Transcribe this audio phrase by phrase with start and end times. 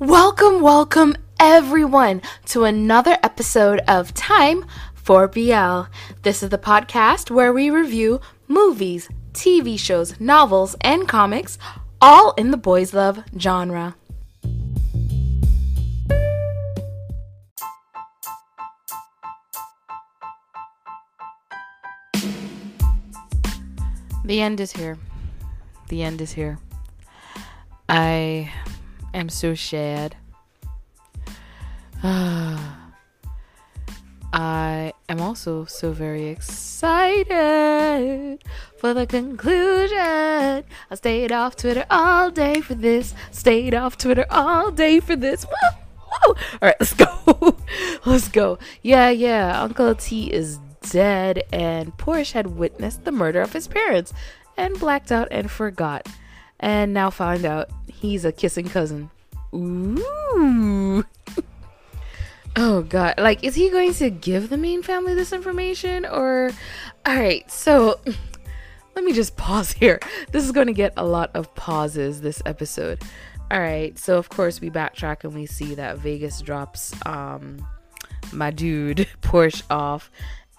[0.00, 4.64] Welcome, welcome everyone to another episode of Time
[4.94, 5.92] for BL.
[6.22, 8.18] This is the podcast where we review
[8.48, 11.58] movies, TV shows, novels, and comics,
[12.00, 13.94] all in the boys' love genre.
[24.24, 24.96] The end is here.
[25.88, 26.58] The end is here.
[27.86, 28.50] I
[29.14, 30.16] am so sad.
[34.32, 37.28] I am also so very excited
[38.78, 39.98] for the conclusion.
[39.98, 43.12] I stayed off Twitter all day for this.
[43.32, 45.44] Stayed off Twitter all day for this.
[45.46, 45.52] Woo!
[46.26, 46.34] Woo!
[46.62, 46.94] All right, let's
[47.34, 47.56] go.
[48.06, 48.58] let's go.
[48.82, 49.60] Yeah, yeah.
[49.60, 50.58] Uncle T is
[50.90, 54.12] dead, and Porsche had witnessed the murder of his parents
[54.56, 56.06] and blacked out and forgot.
[56.60, 59.10] And now find out he's a kissing cousin.
[59.54, 61.04] Ooh.
[62.56, 63.14] oh god.
[63.18, 66.50] Like is he going to give the main family this information or
[67.06, 67.50] All right.
[67.50, 67.98] So
[68.94, 70.00] let me just pause here.
[70.32, 73.02] This is going to get a lot of pauses this episode.
[73.50, 73.98] All right.
[73.98, 77.66] So of course we backtrack and we see that Vegas drops um
[78.32, 80.10] my dude Porsche off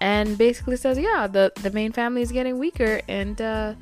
[0.02, 3.74] and basically says, "Yeah, the the main family is getting weaker and uh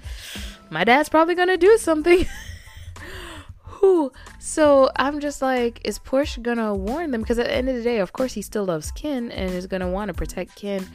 [0.68, 2.26] my dad's probably to do something."
[3.80, 4.12] Whew.
[4.38, 7.22] So I'm just like, is Porsche gonna warn them?
[7.22, 9.66] Because at the end of the day, of course, he still loves Kinn and is
[9.66, 10.86] gonna want to protect Kinn.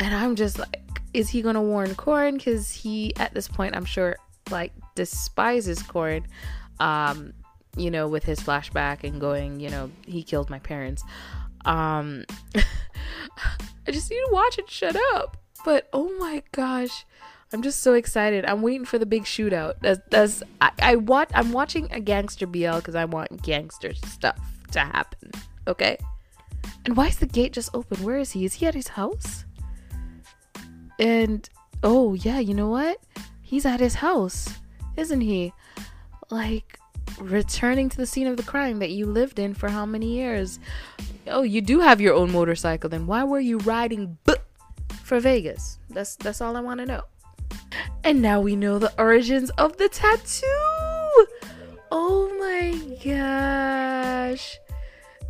[0.00, 2.36] And I'm just like, is he gonna warn Korn?
[2.36, 4.16] Because he, at this point, I'm sure,
[4.50, 6.26] like despises Korn.
[6.80, 7.32] Um,
[7.76, 11.04] you know, with his flashback and going, you know, he killed my parents.
[11.64, 12.24] Um,
[13.86, 14.70] I just need to watch it.
[14.70, 15.36] Shut up.
[15.64, 17.04] But oh my gosh
[17.52, 18.44] I'm just so excited.
[18.44, 19.74] I'm waiting for the big shootout.
[19.80, 21.30] That's, that's I, I want.
[21.34, 24.38] I'm watching a gangster BL because I want gangster stuff
[24.72, 25.30] to happen.
[25.68, 25.96] Okay.
[26.84, 28.02] And why is the gate just open?
[28.02, 28.44] Where is he?
[28.44, 29.44] Is he at his house?
[30.98, 31.48] And
[31.84, 32.98] oh yeah, you know what?
[33.42, 34.48] He's at his house,
[34.96, 35.52] isn't he?
[36.30, 36.80] Like
[37.18, 40.58] returning to the scene of the crime that you lived in for how many years?
[41.26, 42.90] Oh, you do have your own motorcycle.
[42.90, 44.34] Then why were you riding b-
[45.02, 45.78] for Vegas?
[45.90, 47.02] That's that's all I want to know.
[48.04, 51.26] And now we know the origins of the tattoo.
[51.90, 54.58] Oh my gosh.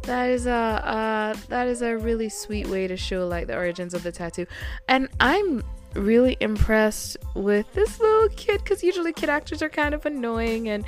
[0.02, 3.94] That is a uh, that is a really sweet way to show like the origins
[3.94, 4.46] of the tattoo.
[4.88, 5.62] And I'm
[5.94, 10.84] really impressed with this little kid cuz usually kid actors are kind of annoying and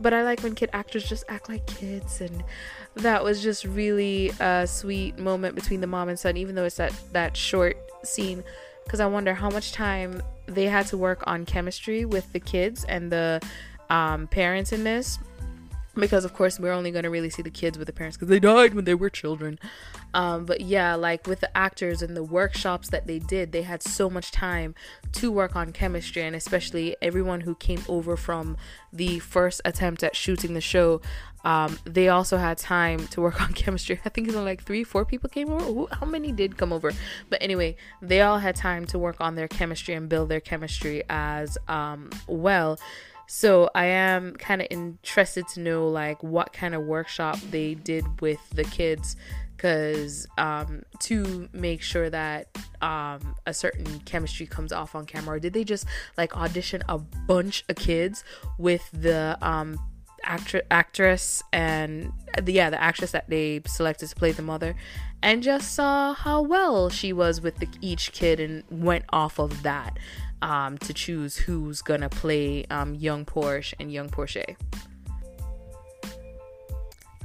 [0.00, 2.44] but I like when kid actors just act like kids and
[2.94, 6.76] that was just really a sweet moment between the mom and son even though it's
[6.76, 8.42] that that short scene.
[8.84, 12.84] Because I wonder how much time they had to work on chemistry with the kids
[12.84, 13.40] and the
[13.90, 15.18] um, parents in this
[15.96, 18.28] because of course we're only going to really see the kids with the parents because
[18.28, 19.58] they died when they were children
[20.14, 23.82] um, but yeah like with the actors and the workshops that they did they had
[23.82, 24.74] so much time
[25.12, 28.56] to work on chemistry and especially everyone who came over from
[28.92, 31.00] the first attempt at shooting the show
[31.46, 34.00] um, they also had time to work on chemistry.
[34.04, 35.94] I think it's like three, four people came over.
[35.94, 36.92] how many did come over?
[37.30, 41.04] But anyway, they all had time to work on their chemistry and build their chemistry
[41.08, 42.80] as um, well.
[43.26, 48.20] So I am kind of interested to know like what kind of workshop they did
[48.20, 49.16] with the kids
[49.56, 52.48] because um, to make sure that
[52.82, 55.86] um, a certain chemistry comes off on camera or did they just
[56.18, 58.22] like audition a bunch of kids
[58.58, 59.78] with the um,
[60.70, 62.12] actress and
[62.42, 64.74] the, yeah the actress that they selected to play the mother
[65.22, 69.62] and just saw how well she was with the, each kid and went off of
[69.62, 69.98] that
[70.42, 74.56] um, to choose who's gonna play um, young Porsche and young Porsche.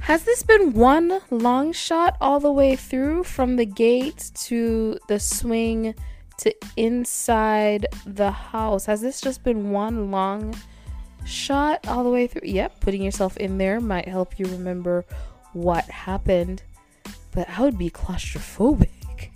[0.00, 5.20] Has this been one long shot all the way through from the gate to the
[5.20, 5.94] swing
[6.38, 8.86] to inside the house?
[8.86, 10.54] Has this just been one long
[11.24, 12.42] shot all the way through.
[12.44, 15.04] Yep, putting yourself in there might help you remember
[15.52, 16.62] what happened.
[17.32, 18.88] But I would be claustrophobic.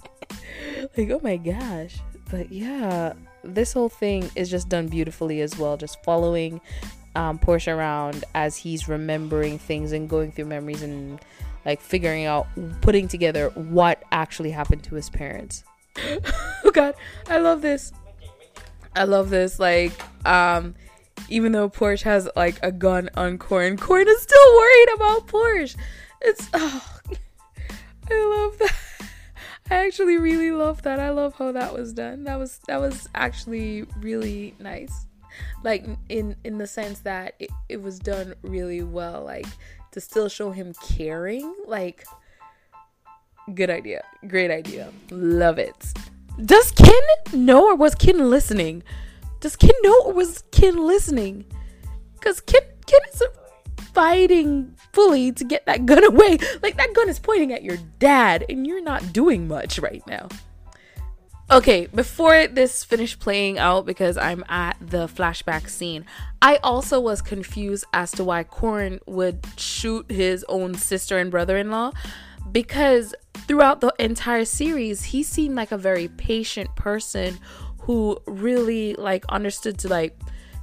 [0.97, 1.99] like, oh my gosh.
[2.31, 3.15] But yeah,
[3.47, 5.77] this whole thing is just done beautifully as well.
[5.77, 6.61] Just following
[7.15, 11.21] um, Porsche around as he's remembering things and going through memories and
[11.65, 12.47] like figuring out,
[12.81, 15.65] putting together what actually happened to his parents.
[16.65, 16.95] oh god,
[17.29, 17.93] I love this.
[18.95, 19.59] I love this.
[19.59, 19.93] Like,
[20.27, 20.75] um,
[21.29, 25.77] even though Porsche has like a gun on Korn, Korn is still worried about Porsche.
[26.21, 26.99] It's oh,
[28.11, 28.75] I love that.
[29.71, 31.01] I actually really love that.
[31.01, 32.25] I love how that was done.
[32.25, 35.07] That was that was actually really nice.
[35.65, 39.25] Like in in the sense that it, it was done really well.
[39.25, 39.47] Like
[39.97, 41.55] to still show him caring.
[41.67, 42.05] Like,
[43.55, 44.05] good idea.
[44.29, 44.93] Great idea.
[45.11, 45.95] Love it.
[46.45, 48.83] Does Kinn know or was Kinn listening?
[49.41, 51.47] Does Kinn know or was Kinn listening?
[52.15, 53.23] Because Kinn Kinn is
[53.97, 56.37] fighting fully to get that gun away.
[56.63, 60.29] Like, that gun is pointing at your dad, and you're not doing much right now.
[61.51, 66.05] Okay, before this finished playing out, because I'm at the flashback scene,
[66.43, 71.57] I also was confused as to why Korn would shoot his own sister and brother
[71.57, 71.93] in law.
[72.53, 73.15] Because
[73.47, 77.39] throughout the entire series, he seemed like a very patient person
[77.79, 80.19] who really like understood to like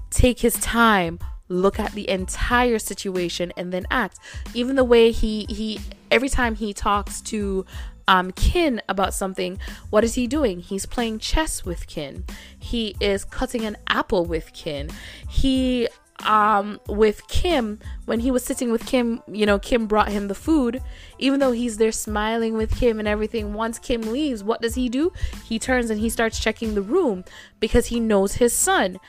[0.09, 1.17] take his time
[1.53, 4.19] look at the entire situation and then act
[4.53, 5.79] even the way he he
[6.11, 7.65] every time he talks to
[8.07, 9.57] um, Kinn about something,
[9.89, 10.59] what is he doing?
[10.59, 12.25] He's playing chess with Kinn.
[12.59, 14.89] He is cutting an apple with Kinn.
[15.29, 15.87] He
[16.25, 20.35] um with Kim when he was sitting with Kim, you know, Kim brought him the
[20.35, 20.81] food.
[21.17, 24.89] Even though he's there smiling with Kim and everything, once Kim leaves, what does he
[24.89, 25.11] do?
[25.45, 27.23] He turns and he starts checking the room
[27.59, 28.99] because he knows his son.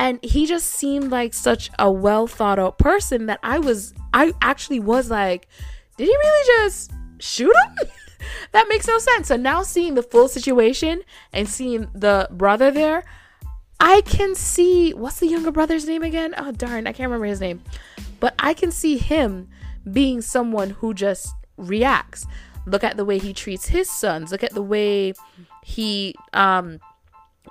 [0.00, 4.32] And he just seemed like such a well thought out person that I was I
[4.40, 5.46] actually was like,
[5.98, 7.88] did he really just shoot him?
[8.52, 9.28] that makes no sense.
[9.28, 11.02] So now seeing the full situation
[11.34, 13.04] and seeing the brother there,
[13.78, 16.32] I can see what's the younger brother's name again?
[16.38, 17.62] Oh darn, I can't remember his name.
[18.20, 19.50] But I can see him
[19.92, 22.26] being someone who just reacts.
[22.64, 24.32] Look at the way he treats his sons.
[24.32, 25.12] Look at the way
[25.62, 26.80] he um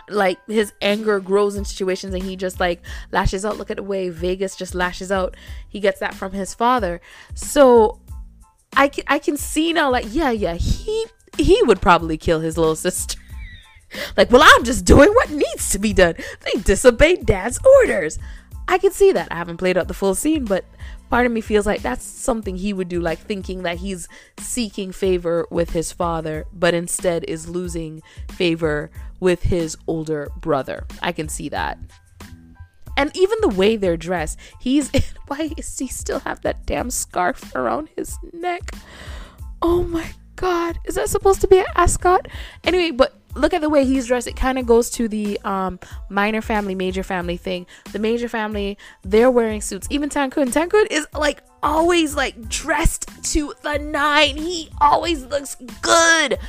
[0.10, 2.81] like his anger grows in situations and he just like
[3.12, 3.57] lashes out.
[3.57, 5.36] Look at the way Vegas just lashes out.
[5.68, 7.01] He gets that from his father.
[7.34, 8.00] So
[8.75, 11.06] I can I can see now like yeah yeah he
[11.38, 13.19] he would probably kill his little sister.
[14.18, 16.16] like well I'm just doing what needs to be done.
[16.42, 18.19] They disobeyed dad's orders.
[18.68, 19.31] I can see that.
[19.31, 20.63] I haven't played out the full scene, but
[21.10, 24.08] part of me feels like that's something he would do, like thinking that he's
[24.38, 28.02] seeking favor with his father, but instead is losing
[28.32, 30.86] favor with his older brother.
[31.02, 31.78] I can see that.
[32.98, 34.92] And even the way they're dressed he's
[35.28, 38.72] why does he still have that damn scarf around his neck?
[39.62, 40.80] Oh my god.
[40.86, 42.28] Is that supposed to be an ascot?
[42.66, 44.28] Anyway but look at the way he's dressed.
[44.28, 45.80] It kind of goes to the um,
[46.10, 47.66] minor family major family thing.
[47.92, 49.88] The major family they're wearing suits.
[49.90, 54.38] Even Tankhun Tankhun is like always like dressed to the nine.
[54.38, 56.40] He always looks good.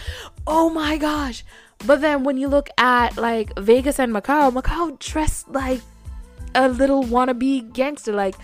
[0.47, 1.44] Oh my gosh.
[1.87, 5.81] But then when you look at like vegas and macau macau dressed like
[6.55, 8.12] a little wannabe gangster.
[8.12, 8.35] Like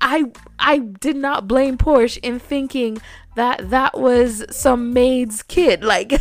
[0.00, 2.98] I I did not blame Porsche in thinking
[3.34, 5.84] that that was some maid's kid.
[5.92, 6.12] Like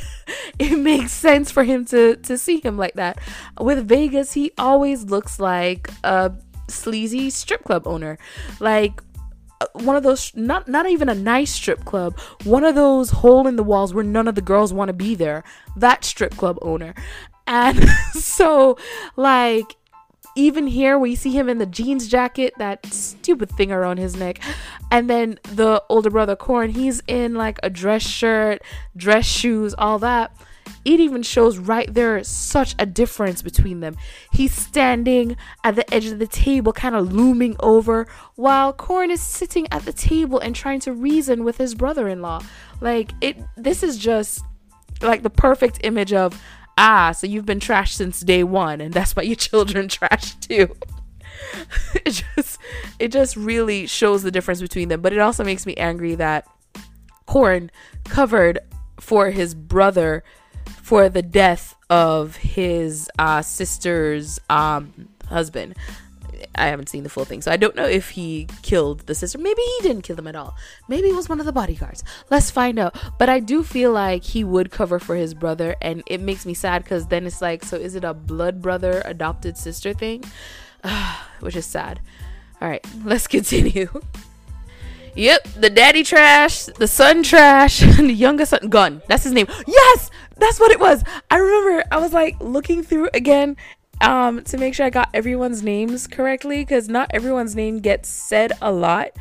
[0.60, 3.20] it makes sense for him to to see him like that.
[3.60, 6.34] With Vegas, he always looks like a
[6.68, 8.18] sleazy strip club owner.
[8.60, 9.02] Like
[9.62, 13.48] uh, one of those not not even a nice strip club one of those hole
[13.48, 15.44] in the walls where none of the girls want to be there
[15.76, 16.96] that strip club owner
[17.46, 18.76] and so
[19.16, 19.76] like
[20.36, 24.40] even here we see him in the jeans jacket that stupid thing around his neck.
[24.90, 28.62] And then the older brother Korn he's in like a dress shirt
[28.96, 30.36] dress shoes all that.
[30.84, 33.98] It even shows right there such a difference between them.
[34.32, 39.22] He's standing at the edge of the table kind of looming over while Korn is
[39.22, 42.42] sitting at the table and trying to reason with his brother-in-law.
[42.80, 44.44] Like it this is just
[45.02, 46.40] like the perfect image of
[46.82, 50.76] ah, so you've been trashed since day one, and that's why your children trash too.
[52.06, 52.60] it just
[53.00, 55.02] it just really shows the difference between them.
[55.02, 56.48] But it also makes me angry that
[57.26, 57.72] Korn
[58.06, 58.60] covered
[59.00, 60.24] for his brother
[60.82, 65.76] for the death of his uh, sister's um, husband.
[66.56, 69.38] I haven't seen the full thing, so I don't know if he killed the sister.
[69.38, 70.56] Maybe he didn't kill them at all.
[70.88, 72.04] Maybe it was one of the bodyguards.
[72.30, 72.96] Let's find out.
[73.18, 76.54] But I do feel like he would cover for his brother, and it makes me
[76.54, 80.24] sad because then it's like, so is it a blood brother adopted sister thing?
[81.40, 82.02] Which is sad.
[82.62, 83.88] All right, let's continue.
[85.14, 89.02] Yep, the daddy trash, the son trash, and the youngest son gun.
[89.10, 89.48] That's his name.
[89.68, 91.04] Yes, that's what it was.
[91.30, 93.58] I remember I was like looking through again
[94.02, 98.54] um, to make sure I got everyone's names correctly because not everyone's name gets said
[98.62, 99.12] a lot.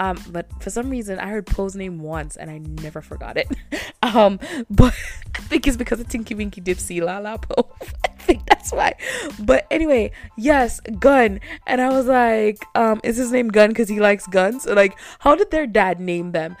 [0.00, 3.48] Um, but for some reason I heard Po's name once and I never forgot it.
[4.02, 4.38] um,
[4.70, 4.94] but
[5.34, 7.74] I think it's because of Tinky Winky Dipsy La La Poe.
[8.04, 8.94] I think that's why.
[9.40, 11.40] But anyway, yes, Gun.
[11.66, 14.66] And I was like, um, is his name Gun because he likes guns?
[14.66, 16.56] Like, how did their dad name them?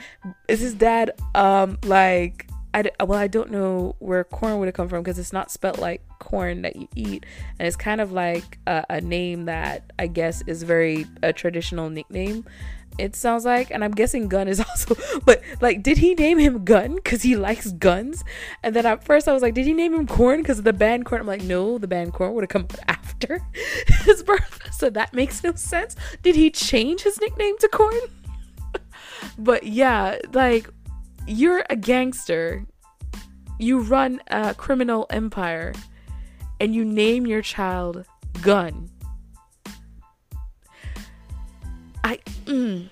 [0.48, 4.88] Is his dad um like I well, I don't know where Korn would have come
[4.88, 7.26] from because it's not spelt like corn that you eat,
[7.58, 11.90] and it's kind of like a, a name that I guess is very a traditional
[11.90, 12.44] nickname.
[12.98, 16.64] It sounds like, and I'm guessing Gun is also, but like, did he name him
[16.64, 18.24] Gun because he likes guns?
[18.62, 20.72] And then at first I was like, did he name him Korn because of the
[20.72, 21.20] band Korn?
[21.20, 23.40] I'm like, no, the band Korn would have come after
[24.04, 25.96] his birth, so that makes no sense.
[26.22, 27.98] Did he change his nickname to Korn?
[29.38, 30.68] but yeah, like
[31.28, 32.64] you're a gangster,
[33.58, 35.74] you run a criminal empire,
[36.58, 38.04] and you name your child
[38.42, 38.88] Gun.
[42.04, 42.88] I mm,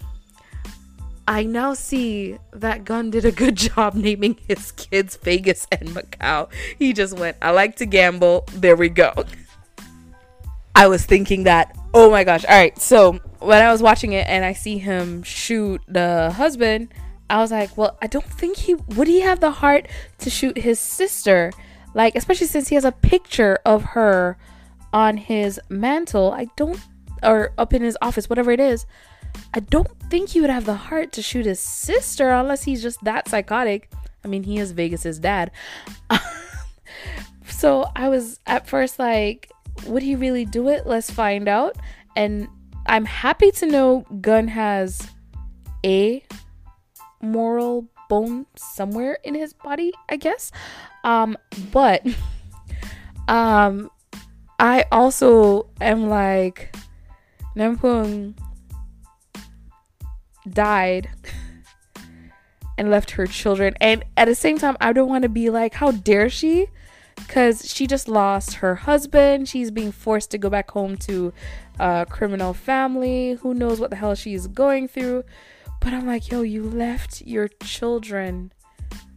[1.29, 6.49] I now see that Gun did a good job naming his kids Vegas and Macau.
[6.79, 8.45] He just went, I like to gamble.
[8.53, 9.13] There we go.
[10.75, 12.45] I was thinking that, oh my gosh.
[12.45, 12.79] All right.
[12.79, 16.93] So when I was watching it and I see him shoot the husband,
[17.29, 20.59] I was like, well, I don't think he would he have the heart to shoot
[20.59, 21.53] his sister.
[21.95, 24.37] Like, especially since he has a picture of her
[24.93, 26.33] on his mantle.
[26.33, 26.81] I don't
[27.23, 28.87] or up in his office, whatever it is.
[29.53, 33.03] I don't think he would have the heart to shoot his sister unless he's just
[33.05, 33.91] that psychotic.
[34.25, 35.51] I mean, he is Vegas's dad.
[37.47, 39.51] so I was at first like,
[39.87, 40.87] would he really do it?
[40.87, 41.77] Let's find out.
[42.15, 42.49] And
[42.87, 45.11] I'm happy to know Gun has
[45.85, 46.25] a
[47.21, 50.53] moral bone somewhere in his body, I guess.
[51.05, 51.37] Um,
[51.73, 52.07] but
[53.29, 53.91] um
[54.59, 56.75] I also am like
[57.57, 58.35] Nampung
[60.49, 61.11] died
[62.79, 63.75] and left her children.
[63.81, 66.69] And at the same time, I don't want to be like, how dare she?
[67.17, 69.49] Because she just lost her husband.
[69.49, 71.33] She's being forced to go back home to
[71.79, 73.35] a criminal family.
[73.41, 75.25] Who knows what the hell she's going through.
[75.87, 78.51] But I'm like, yo, you left your children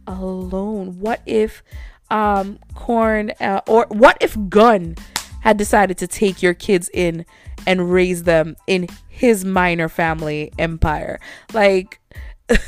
[0.06, 1.00] alone.
[1.00, 1.64] What if
[2.10, 4.94] um Korn uh, or what if gun
[5.40, 7.26] had decided to take your kids in
[7.66, 11.18] and raise them in his minor family empire.
[11.52, 11.98] Like,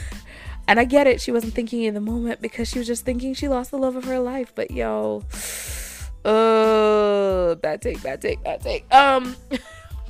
[0.66, 1.20] and I get it.
[1.20, 3.94] She wasn't thinking in the moment because she was just thinking she lost the love
[3.94, 4.52] of her life.
[4.52, 5.22] But yo,
[6.24, 8.92] uh, bad take, bad take, bad take.
[8.92, 9.36] Um,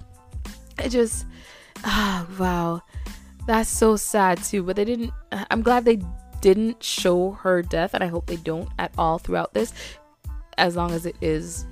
[0.79, 1.27] I just,
[1.85, 2.81] oh, wow,
[3.47, 4.63] that's so sad too.
[4.63, 5.13] But they didn't.
[5.51, 6.01] I'm glad they
[6.41, 9.73] didn't show her death, and I hope they don't at all throughout this,
[10.59, 11.67] as long as it is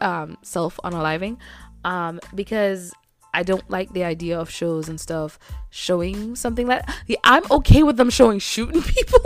[0.00, 1.38] um, self unaliving
[1.84, 2.92] um, because
[3.32, 5.38] I don't like the idea of shows and stuff
[5.70, 9.20] showing something like yeah, I'm okay with them showing shooting people,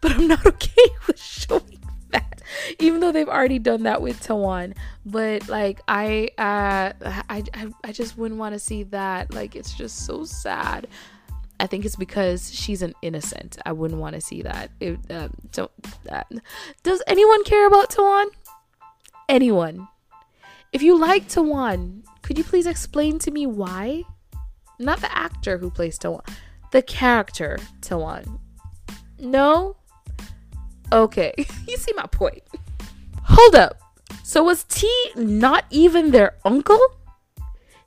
[0.00, 1.77] but I'm not okay with showing
[2.10, 2.42] that.
[2.78, 4.74] Even though they've already done that with Tawan,
[5.04, 6.92] but like I uh
[7.28, 9.32] I I, I just wouldn't want to see that.
[9.32, 10.86] Like it's just so sad.
[11.60, 13.58] I think it's because she's an innocent.
[13.66, 14.70] I wouldn't want to see that.
[14.80, 15.70] It, um, don't.
[16.08, 16.22] Uh,
[16.82, 18.26] does anyone care about Tawan?
[19.28, 19.88] Anyone?
[20.72, 24.04] If you like Tawan, could you please explain to me why?
[24.78, 26.20] Not the actor who plays Tawan,
[26.70, 28.38] the character Tawan.
[29.18, 29.76] No?
[30.92, 31.34] Okay,
[31.68, 32.42] you see my point.
[33.24, 33.80] Hold up.
[34.22, 36.80] So was T not even their uncle?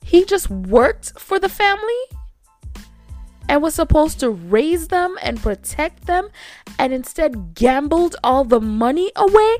[0.03, 2.03] He just worked for the family
[3.47, 6.29] and was supposed to raise them and protect them
[6.79, 9.57] and instead gambled all the money away?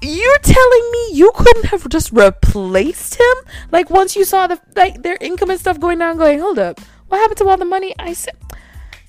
[0.00, 3.36] you're telling me you couldn't have just replaced him?
[3.72, 6.80] Like once you saw the like their income and stuff going down, going, hold up,
[7.08, 8.36] what happened to all the money I said?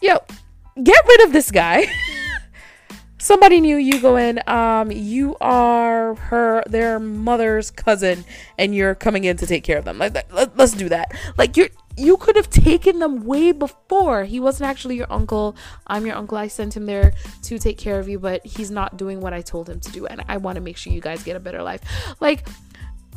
[0.02, 0.18] Yo,
[0.82, 1.86] get rid of this guy.
[3.22, 4.40] Somebody knew you go in.
[4.48, 8.24] Um, you are her their mother's cousin,
[8.58, 9.98] and you're coming in to take care of them.
[9.98, 11.12] Like, let, let's do that.
[11.38, 14.24] Like you're you could have taken them way before.
[14.24, 15.56] He wasn't actually your uncle.
[15.86, 16.38] I'm your uncle.
[16.38, 19.42] I sent him there to take care of you, but he's not doing what I
[19.42, 20.06] told him to do.
[20.06, 21.82] And I want to make sure you guys get a better life.
[22.22, 22.48] Like,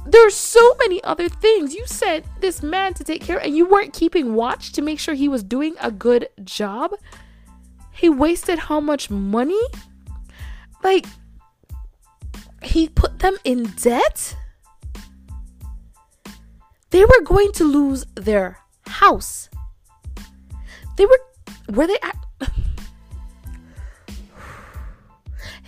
[0.04, 1.74] there's so many other things.
[1.74, 5.14] You sent this man to take care and you weren't keeping watch to make sure
[5.14, 6.92] he was doing a good job.
[7.92, 9.62] He wasted how much money?
[10.82, 11.06] Like,
[12.62, 14.36] he put them in debt?
[16.90, 19.48] They were going to lose their house.
[20.96, 21.20] They were
[21.70, 22.16] were they at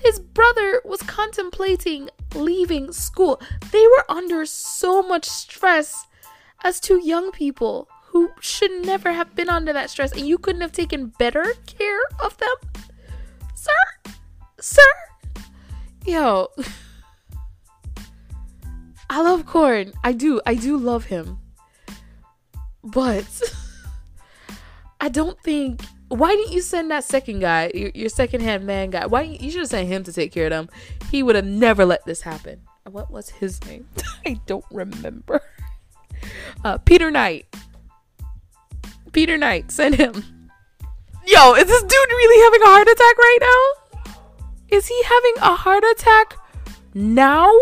[0.04, 3.40] His brother was contemplating leaving school.
[3.73, 6.06] They were under so much stress
[6.62, 10.61] as two young people who should never have been under that stress and you couldn't
[10.61, 12.54] have taken better care of them?
[13.54, 13.73] Sir?
[14.64, 14.80] Sir?
[16.06, 16.49] Yo.
[19.11, 19.92] I love Korn.
[20.02, 20.40] I do.
[20.47, 21.38] I do love him.
[22.83, 23.28] But
[25.02, 28.88] I don't think why didn't you send that second guy, your, your second hand man
[28.88, 29.04] guy?
[29.04, 30.71] Why you should have sent him to take care of them?
[31.11, 32.62] He would have never let this happen.
[32.90, 33.87] What was his name?
[34.26, 35.42] I don't remember.
[36.64, 37.54] Uh, Peter Knight.
[39.12, 40.25] Peter Knight, send him.
[41.26, 43.84] Yo, is this dude really having a heart attack right now?
[44.68, 46.37] Is he having a heart attack
[46.94, 47.52] now?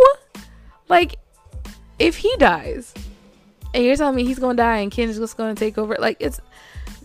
[0.89, 1.17] Like,
[1.99, 2.95] if he dies,
[3.75, 6.41] and you're telling me he's gonna die and Kinn's just gonna take over, like it's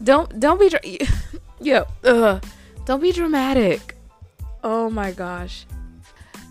[0.04, 1.08] don't don't be dra-
[1.62, 2.44] yo ugh,
[2.86, 3.96] don't be dramatic.
[4.64, 5.66] Oh my gosh.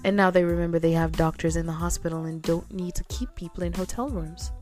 [0.05, 3.35] And now they remember they have doctors in the hospital and don't need to keep
[3.35, 4.53] people in hotel rooms.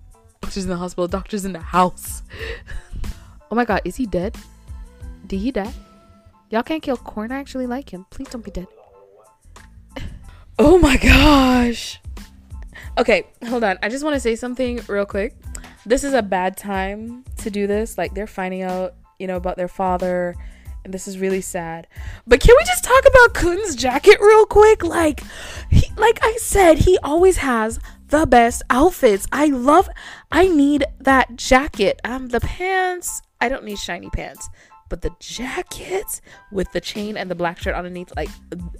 [0.40, 2.22] Doctors in the hospital, doctors in the house.
[3.50, 4.36] oh my god, is he dead?
[5.26, 5.72] Did he die?
[6.54, 7.32] Y'all can't kill Korn.
[7.32, 8.06] I actually like him.
[8.10, 8.68] Please don't be dead.
[10.60, 12.00] oh my gosh.
[12.96, 13.76] Okay, hold on.
[13.82, 15.34] I just want to say something real quick.
[15.84, 17.98] This is a bad time to do this.
[17.98, 20.36] Like they're finding out, you know, about their father
[20.84, 21.88] and this is really sad.
[22.24, 24.84] But can we just talk about Khun's jacket real quick?
[24.84, 25.24] Like
[25.72, 27.80] he like I said, he always has
[28.10, 29.26] the best outfits.
[29.32, 29.88] I love
[30.30, 32.00] I need that jacket.
[32.04, 34.48] Um the pants, I don't need shiny pants.
[34.88, 36.20] But the jacket
[36.52, 38.28] with the chain and the black shirt underneath, like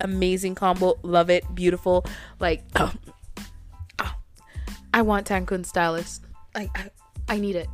[0.00, 0.99] amazing combo.
[1.02, 1.54] Love it.
[1.54, 2.04] Beautiful.
[2.40, 2.92] Like oh,
[3.99, 4.14] oh.
[4.92, 6.25] I want Tankhun stylist.
[6.54, 6.90] Like I,
[7.28, 7.68] I need it.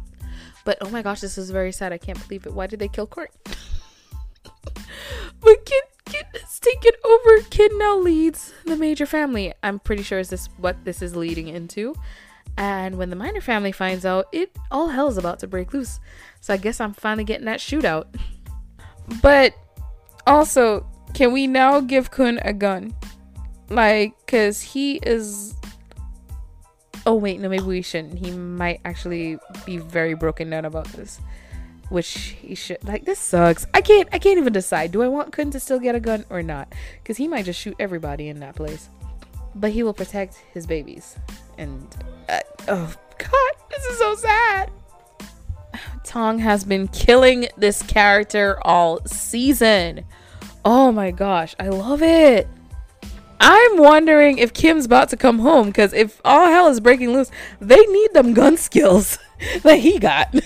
[0.64, 1.92] But oh my gosh, this is very sad.
[1.92, 2.52] I can't believe it.
[2.52, 3.30] Why did they kill Court?
[4.44, 7.42] but Kid Kid has taken over.
[7.50, 9.52] Kid now leads the major family.
[9.62, 11.94] I'm pretty sure is this what this is leading into.
[12.57, 16.00] And when the minor family finds out, it all hell's about to break loose.
[16.40, 18.07] So I guess I'm finally getting that shootout.
[19.23, 19.54] But
[20.26, 22.95] also, can we now give Khun a gun?
[23.69, 25.54] Like, cause he is.
[27.07, 28.19] Oh wait, no, maybe we shouldn't.
[28.19, 31.19] He might actually be very broken down about this
[31.90, 35.33] which he should like this sucks i can't i can't even decide do i want
[35.33, 38.40] Khun to still get a gun or not because he might just shoot everybody in
[38.40, 38.88] that place
[39.57, 41.16] but he will protect his babies
[41.60, 41.86] and
[42.28, 44.70] uh, oh god this is so sad
[46.02, 50.04] tong has been killing this character all season
[50.64, 52.49] oh my gosh i love it
[53.42, 57.30] I'm wondering if Kim's about to come home because if all hell is breaking loose,
[57.58, 59.18] they need them gun skills
[59.62, 60.34] that he got.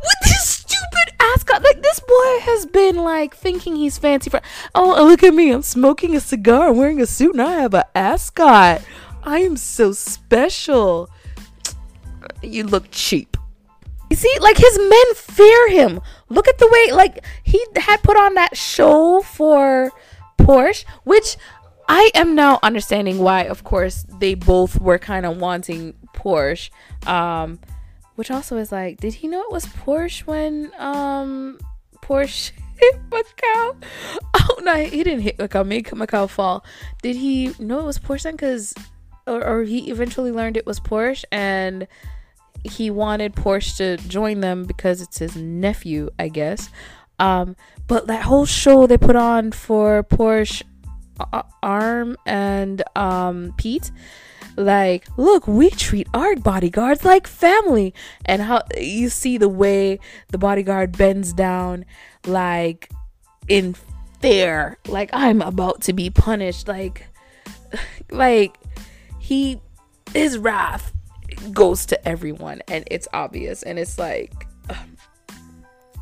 [0.00, 1.62] What this stupid ascot.
[1.62, 4.40] Like this boy has been like thinking he's fancy for.
[4.74, 5.50] Oh, look at me!
[5.50, 8.82] I'm smoking a cigar, wearing a suit, and I have an ascot.
[9.28, 11.10] I am so special.
[12.42, 13.36] You look cheap.
[14.08, 16.00] You see, like his men fear him.
[16.30, 19.92] Look at the way, like he had put on that show for
[20.38, 21.36] Porsche, which
[21.90, 23.42] I am now understanding why.
[23.42, 26.70] Of course, they both were kind of wanting Porsche.
[27.06, 27.58] Um,
[28.14, 31.58] which also is like, did he know it was Porsche when um
[32.00, 33.76] Porsche hit Macau?
[34.34, 35.66] Oh no, he didn't hit Macau.
[35.66, 36.64] Make Macau fall.
[37.02, 38.36] Did he know it was Porsche then?
[38.36, 38.72] Because
[39.28, 41.86] or, or he eventually learned it was Porsche and
[42.64, 46.70] he wanted Porsche to join them because it's his nephew, I guess.
[47.18, 50.62] Um, but that whole show they put on for Porsche
[51.20, 53.90] uh, Arm and um, Pete
[54.58, 57.94] like look we treat our bodyguards like family.
[58.24, 61.84] And how you see the way the bodyguard bends down
[62.26, 62.90] like
[63.46, 63.74] in
[64.20, 64.78] fear.
[64.88, 66.66] Like i'm about to be punished.
[66.66, 67.06] Like
[68.10, 68.58] like
[69.28, 69.60] he
[70.14, 70.90] his wrath
[71.52, 74.46] goes to everyone and it's obvious and it's like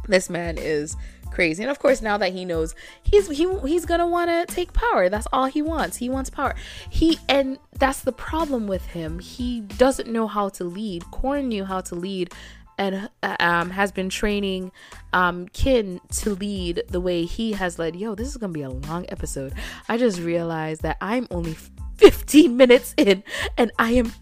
[0.06, 0.96] this man is
[1.32, 1.64] crazy.
[1.64, 5.08] And of course, now that he knows he's he he's gonna want to take power.
[5.08, 5.96] That's all he wants.
[5.96, 6.54] He wants power.
[6.88, 9.18] He and that's the problem with him.
[9.18, 11.04] He doesn't know how to lead.
[11.10, 12.32] Korn knew how to lead
[12.78, 13.10] and
[13.40, 14.70] um, has been training
[15.12, 17.96] um, Kinn to lead the way he has led.
[17.96, 19.52] Yo, this is gonna be a long episode.
[19.88, 21.56] I just realized that I'm only
[21.98, 23.22] 15 minutes in,
[23.56, 24.12] and I am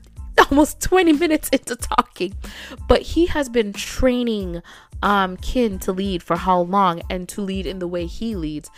[0.50, 2.34] almost 20 minutes into talking.
[2.88, 4.62] But he has been training
[5.02, 8.70] um Kinn to lead for how long and to lead in the way he leads.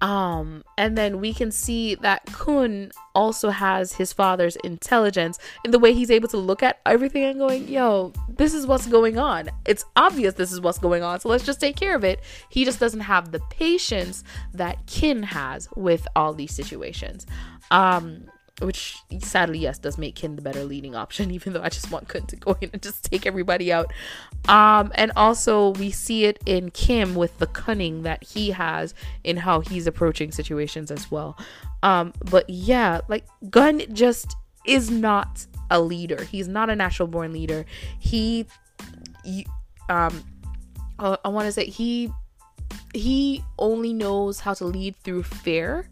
[0.00, 5.78] Um and then we can see that Khun also has his father's intelligence in the
[5.78, 9.50] way he's able to look at everything and going yo this is what's going on.
[9.66, 12.20] It's obvious this is what's going on so let's just take care of it.
[12.50, 17.26] He just doesn't have the patience that Kinn has with all these situations.
[17.70, 18.26] Um
[18.60, 22.08] which sadly yes does make Kinn the better leading option even though I just want
[22.08, 23.92] Khun to go in and just take everybody out.
[24.48, 29.38] Um and also we see it in Kim with the cunning that he has in
[29.38, 31.36] how he's approaching situations as well.
[31.82, 36.24] Um but yeah like Gun just is not a leader.
[36.24, 37.66] He's not a natural born leader.
[37.98, 38.46] He,
[39.24, 39.46] he
[39.88, 40.24] um
[40.98, 42.12] I, I want to say he
[42.94, 45.88] he only knows how to lead through fear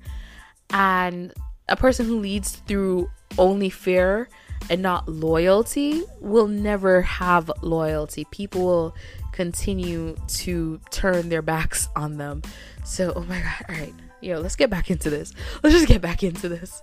[0.70, 1.33] and
[1.72, 4.28] a person who leads through only fear
[4.68, 8.26] and not loyalty will never have loyalty.
[8.30, 8.96] People will
[9.32, 12.42] continue to turn their backs on them.
[12.85, 13.94] So, oh my god, all right.
[14.20, 15.32] Yo, let's get back into this.
[15.62, 16.82] Let's just get back into this.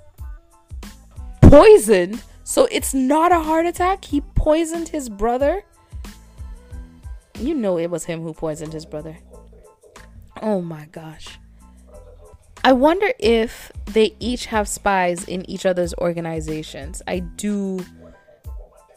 [1.42, 2.24] Poisoned?
[2.44, 4.04] So it's not a heart attack?
[4.04, 5.64] He poisoned his brother?
[7.40, 9.20] You know it was him who poisoned his brother.
[10.42, 11.38] Oh my gosh.
[12.64, 17.02] I wonder if they each have spies in each other's organizations.
[17.08, 17.86] I do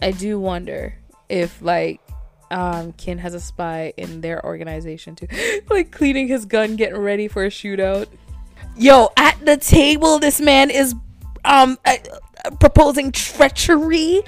[0.01, 0.95] I do wonder
[1.29, 2.01] if like
[2.51, 5.29] um Kinn has a spy in their organization too.
[5.71, 8.09] like cleaning his gun, getting ready for a shootout.
[8.77, 10.95] Yo, at the table this man is
[11.45, 11.97] um uh,
[12.59, 14.23] proposing treachery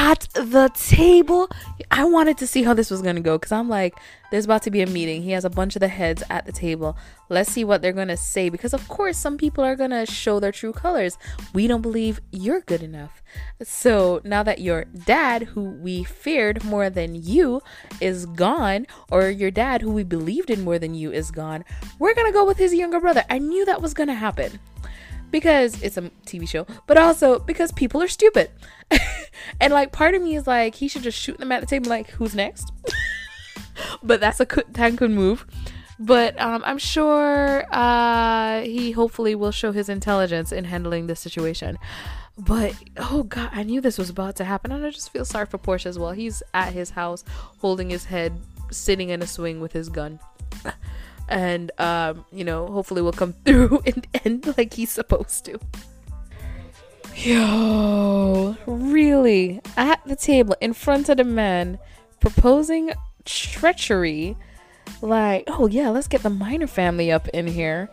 [0.00, 1.50] at the table.
[1.90, 3.94] I wanted to see how this was going to go because I'm like,
[4.30, 5.22] there's about to be a meeting.
[5.22, 6.96] He has a bunch of the heads at the table.
[7.28, 10.06] Let's see what they're going to say because, of course, some people are going to
[10.06, 11.18] show their true colors.
[11.52, 13.22] We don't believe you're good enough.
[13.62, 17.60] So now that your dad, who we feared more than you,
[18.00, 21.62] is gone, or your dad, who we believed in more than you, is gone,
[21.98, 23.24] we're going to go with his younger brother.
[23.28, 24.60] I knew that was going to happen
[25.30, 28.50] because it's a TV show, but also because people are stupid.
[29.60, 31.88] and like part of me is like he should just shoot them at the table
[31.88, 32.72] like who's next?
[34.02, 35.46] but that's a Tankhun move.
[35.98, 41.78] But um, I'm sure uh, he hopefully will show his intelligence in handling this situation.
[42.38, 45.44] But oh god, I knew this was about to happen, and I just feel sorry
[45.44, 46.12] for Porsche as well.
[46.12, 47.22] He's at his house,
[47.58, 48.32] holding his head,
[48.70, 50.18] sitting in a swing with his gun
[51.30, 55.58] and um, you know, hopefully we'll come through and end like he's supposed to.
[57.14, 59.60] Yo, really?
[59.76, 61.78] At the table in front of the man
[62.20, 62.92] proposing
[63.24, 64.36] treachery.
[65.02, 67.90] Like, oh yeah, let's get the minor family up in here.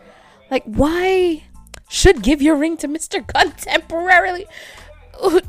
[0.50, 1.44] Like, why
[1.88, 3.26] should give your ring to Mr.
[3.26, 4.46] Gun temporarily?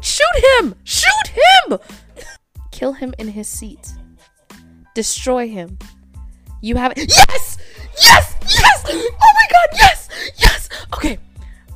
[0.01, 0.75] Shoot him!
[0.83, 1.79] Shoot him!
[2.71, 3.93] Kill him in his seat.
[4.95, 5.77] Destroy him.
[6.61, 7.09] You have it.
[7.09, 7.57] Yes!
[8.01, 8.35] Yes!
[8.41, 8.85] Yes!
[8.87, 10.09] Oh my god, yes!
[10.37, 10.69] Yes!
[10.93, 11.17] Okay.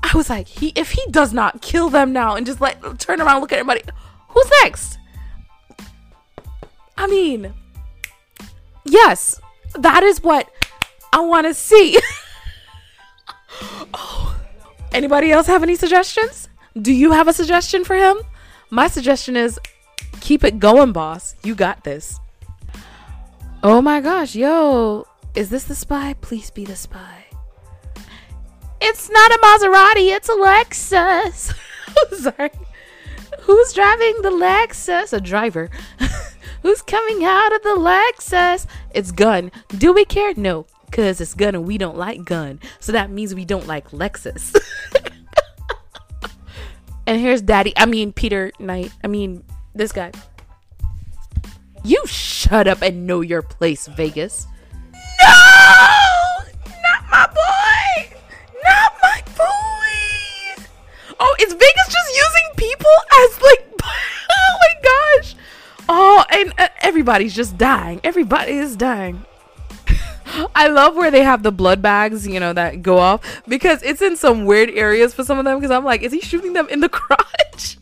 [0.02, 3.22] I was like, he if he does not kill them now and just like turn
[3.22, 3.82] around look at everybody,
[4.30, 4.98] who's next?
[6.98, 7.54] I mean,
[8.86, 9.40] yes,
[9.76, 10.50] that is what
[11.12, 12.00] I want to see.
[13.94, 14.36] oh.
[14.94, 16.50] Anybody else have any suggestions?
[16.80, 18.18] Do you have a suggestion for him?
[18.70, 19.60] My suggestion is
[20.22, 21.36] keep it going, boss.
[21.44, 22.20] You got this.
[23.66, 26.16] Oh my gosh, yo, is this the spy?
[26.20, 27.28] Please be the spy.
[28.82, 31.54] It's not a Maserati, it's a Lexus.
[32.22, 32.50] Sorry.
[33.40, 35.14] Who's driving the Lexus?
[35.14, 35.70] A driver.
[36.62, 38.68] Who's coming out of the Lexus?
[38.94, 39.50] It's Gun.
[39.78, 40.34] Do we care?
[40.36, 42.60] No, because it's Gun and we don't like Gun.
[42.82, 44.54] So that means we don't like Lexus.
[47.08, 47.72] and here's Daddy.
[47.78, 48.92] I mean, Peter Knight.
[49.06, 50.12] I mean, this guy.
[51.86, 52.06] You
[52.54, 54.46] shut up and know your place, Vegas.
[55.20, 55.28] No!
[56.84, 58.16] Not my boy!
[58.64, 60.64] Not my boy!
[61.20, 62.92] Oh, is Vegas just using people
[63.24, 63.68] as like.
[64.30, 65.36] oh my gosh!
[65.90, 68.00] Oh, and uh, everybody's just dying.
[68.04, 69.26] Everybody is dying.
[70.56, 74.04] I love where they have the blood bags, you know, that go off because it's
[74.04, 75.58] in some weird areas for some of them.
[75.58, 77.80] Because I'm like, is he shooting them in the crotch?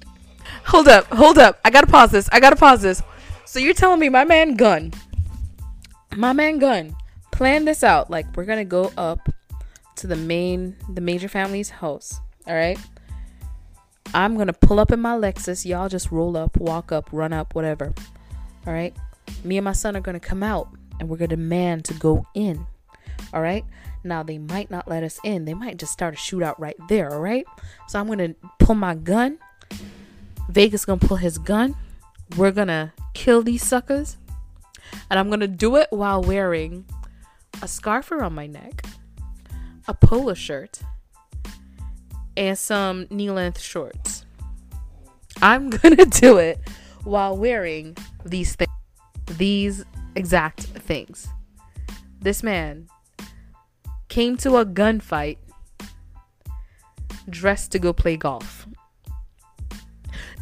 [0.63, 1.59] hold up, hold up.
[1.65, 2.29] I gotta pause this.
[2.31, 3.03] I gotta pause this.
[3.51, 4.93] So you're telling me my man Gun,
[6.15, 6.95] my man Gun,
[7.33, 8.09] planned this out.
[8.09, 9.27] Like we're gonna go up
[9.97, 12.21] to the main, the major family's house.
[12.47, 12.79] All right.
[14.13, 15.65] I'm gonna pull up in my Lexus.
[15.65, 17.93] Y'all just roll up, walk up, run up, whatever.
[18.65, 18.95] All right.
[19.43, 20.69] Me and my son are gonna come out,
[21.01, 22.65] and we're gonna demand to go in.
[23.33, 23.65] All right.
[24.05, 25.43] Now they might not let us in.
[25.43, 27.11] They might just start a shootout right there.
[27.11, 27.45] All right.
[27.89, 29.39] So I'm gonna pull my gun.
[30.47, 31.75] Vegas gonna pull his gun.
[32.37, 34.17] We're gonna kill these suckers.
[35.09, 36.85] And I'm gonna do it while wearing
[37.61, 38.85] a scarf around my neck,
[39.87, 40.81] a polo shirt,
[42.35, 44.25] and some knee length shorts.
[45.41, 46.59] I'm gonna do it
[47.03, 48.71] while wearing these things,
[49.25, 51.27] these exact things.
[52.19, 52.87] This man
[54.07, 55.37] came to a gunfight
[57.29, 58.60] dressed to go play golf.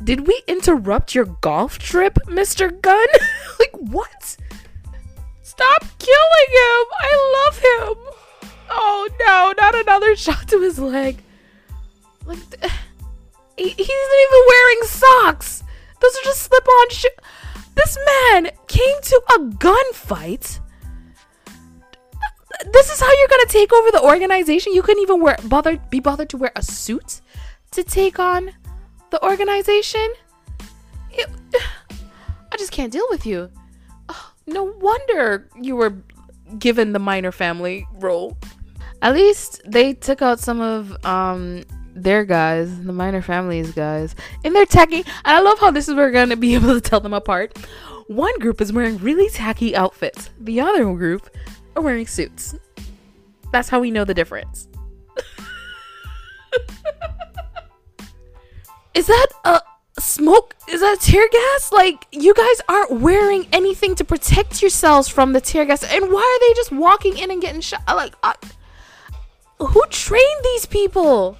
[0.03, 2.69] Did we interrupt your golf trip, Mr.
[2.81, 3.07] Gun?
[3.59, 4.37] like, what?
[5.43, 6.85] Stop killing him!
[6.99, 8.49] I love him!
[8.69, 11.21] Oh no, not another shot to his leg.
[12.25, 12.37] Like,
[13.57, 15.63] he, he's not even wearing socks!
[15.99, 17.11] Those are just slip on shoes.
[17.75, 20.59] This man came to a gunfight
[22.71, 24.73] this is how you're gonna take over the organization.
[24.73, 27.21] You couldn't even wear bother be bothered to wear a suit
[27.71, 28.51] to take on
[29.11, 30.13] the organization.
[31.11, 31.29] It,
[32.51, 33.49] I just can't deal with you.
[34.09, 35.95] Oh, no wonder you were
[36.57, 38.37] given the minor family role.
[39.01, 41.63] At least they took out some of um
[41.95, 44.97] their guys, the minor families guys, in their tacky.
[44.97, 47.57] And I love how this is we're gonna be able to tell them apart.
[48.07, 50.31] One group is wearing really tacky outfits.
[50.39, 51.29] The other group
[51.75, 52.55] are wearing suits.
[53.51, 54.67] That's how we know the difference.
[58.99, 59.61] is that a
[59.97, 60.57] smoke?
[60.67, 61.71] Is that tear gas?
[61.71, 65.83] Like, you guys aren't wearing anything to protect yourselves from the tear gas.
[65.83, 67.81] And why are they just walking in and getting shot?
[67.87, 68.33] Like, uh,
[69.59, 71.37] who trained these people?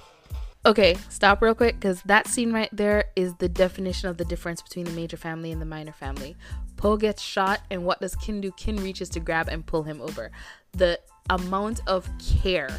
[0.64, 4.62] Okay, stop real quick because that scene right there is the definition of the difference
[4.62, 6.36] between the major family and the minor family.
[6.78, 8.52] Poe gets shot, and what does Kinn do?
[8.52, 10.30] Kinn reaches to grab and pull him over.
[10.72, 12.08] The amount of
[12.40, 12.70] care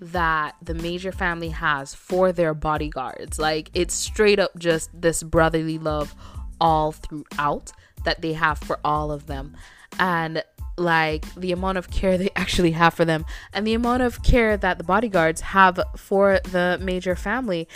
[0.00, 5.78] that the major family has for their bodyguards, like it's straight up just this brotherly
[5.78, 6.14] love
[6.60, 7.72] all throughout
[8.04, 9.56] that they have for all of them.
[9.98, 10.42] And
[10.76, 14.56] like the amount of care they actually have for them and the amount of care
[14.56, 17.68] that the bodyguards have for the major family.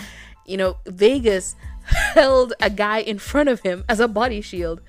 [0.47, 4.81] You know, Vegas held a guy in front of him as a body shield.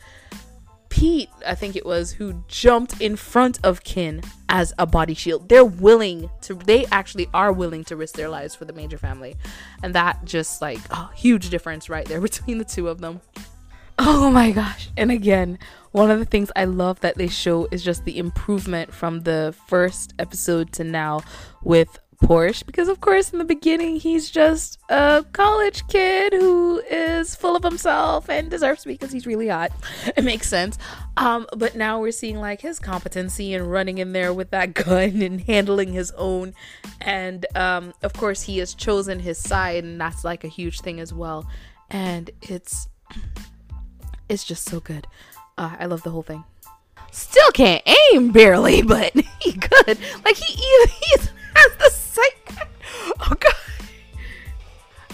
[0.96, 5.50] Pete, I think it was, who jumped in front of Kinn as a body shield.
[5.50, 9.36] They're willing to, they actually are willing to risk their lives for the major family.
[9.84, 13.20] And that just like a oh, huge difference right there between the two of them.
[14.00, 14.90] Oh my gosh.
[14.96, 15.60] And again,
[15.92, 19.54] one of the things I love that they show is just the improvement from the
[19.68, 21.24] first episode to now
[21.62, 27.36] with Porsche because of course in the beginning he's just a college kid who is
[27.36, 29.72] full of himself and deserves to be because he's really hot.
[30.18, 30.78] It makes sense.
[31.18, 35.22] Um, but now we're seeing like his competency and running in there with that gun
[35.22, 36.54] and handling his own.
[37.02, 41.00] And um, of course he has chosen his side and that's like a huge thing
[41.00, 41.48] as well.
[41.90, 42.88] And it's
[44.30, 45.06] it's just so good.
[45.58, 46.44] Uh, I love the whole thing.
[47.12, 49.98] Still can't aim barely, but he could.
[50.24, 51.28] Like he even
[51.78, 52.68] the sight.
[53.20, 53.54] Oh god.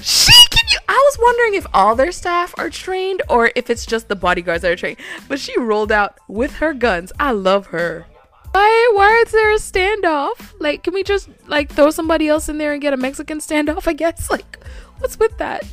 [0.01, 3.85] She can you I was wondering if all their staff are trained or if it's
[3.85, 4.97] just the bodyguards that are trained.
[5.27, 7.11] But she rolled out with her guns.
[7.19, 8.07] I love her.
[8.51, 10.53] Why why is there a standoff?
[10.59, 13.87] Like can we just like throw somebody else in there and get a Mexican standoff,
[13.87, 14.29] I guess?
[14.29, 14.57] Like
[14.99, 15.63] what's with that?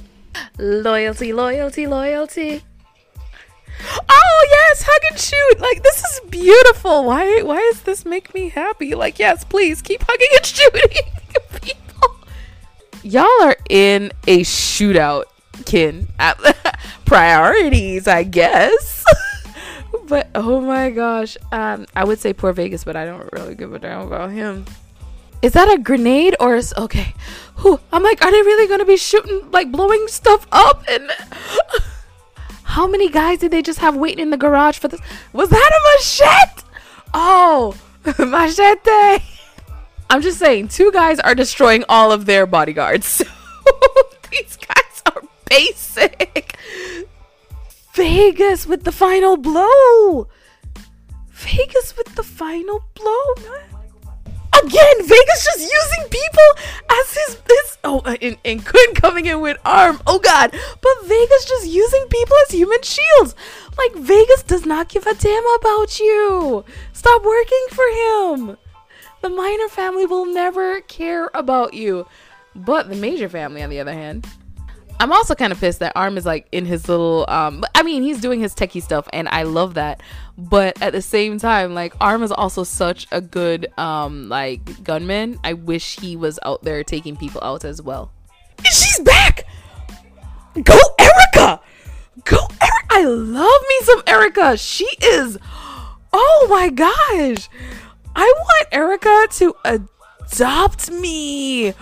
[0.59, 2.63] Loyalty, loyalty, loyalty.
[4.09, 5.61] Oh yes, hug and shoot.
[5.61, 7.05] Like this is beautiful.
[7.05, 8.95] Why why does this make me happy?
[8.95, 11.05] Like yes, please keep hugging and shooting
[11.63, 12.17] people.
[13.03, 15.25] Y'all are in a shootout,
[15.65, 16.09] Kinn.
[17.05, 19.05] Priorities, I guess.
[20.09, 21.37] but oh my gosh.
[21.53, 24.67] Um I would say poor Vegas, but I don't really give a damn about him.
[25.41, 27.15] Is that a grenade or is okay?
[27.61, 31.11] Whew, I'm like, are they really gonna be shooting like blowing stuff up and
[32.69, 35.01] how many guys did they just have waiting in the garage for this?
[35.33, 36.69] Was that a machete?
[37.15, 37.75] Oh,
[38.19, 39.25] machete.
[40.11, 43.23] I'm just saying, two guys are destroying all of their bodyguards.
[44.31, 46.59] These guys are basic.
[47.95, 50.29] Vegas with the final blow.
[51.31, 53.78] Vegas with the final blow, man.
[54.65, 56.51] Again, Vegas just using people
[56.91, 60.01] as his his oh uh, and, and Khun coming in with arm.
[60.07, 60.51] Oh god.
[60.51, 63.35] But Vegas just using people as human shields.
[63.77, 66.65] Like Vegas does not give a damn about you.
[66.93, 68.57] Stop working for him.
[69.21, 72.07] The minor family will never care about you.
[72.55, 74.27] But the major family on the other hand,
[75.01, 78.03] I'm also kind of pissed that Arm is like in his little um I mean
[78.03, 80.03] he's doing his techie stuff and I love that
[80.39, 85.39] but at the same time like Arm is also such a good um like gunman.
[85.43, 88.13] I wish he was out there taking people out as well.
[88.65, 89.45] She's back!
[90.63, 91.61] Go Erica!
[92.25, 94.57] Go Erica I love me some Erica.
[94.57, 95.39] She is
[96.13, 97.49] oh my gosh.
[98.15, 101.75] I want Erica to adopt me.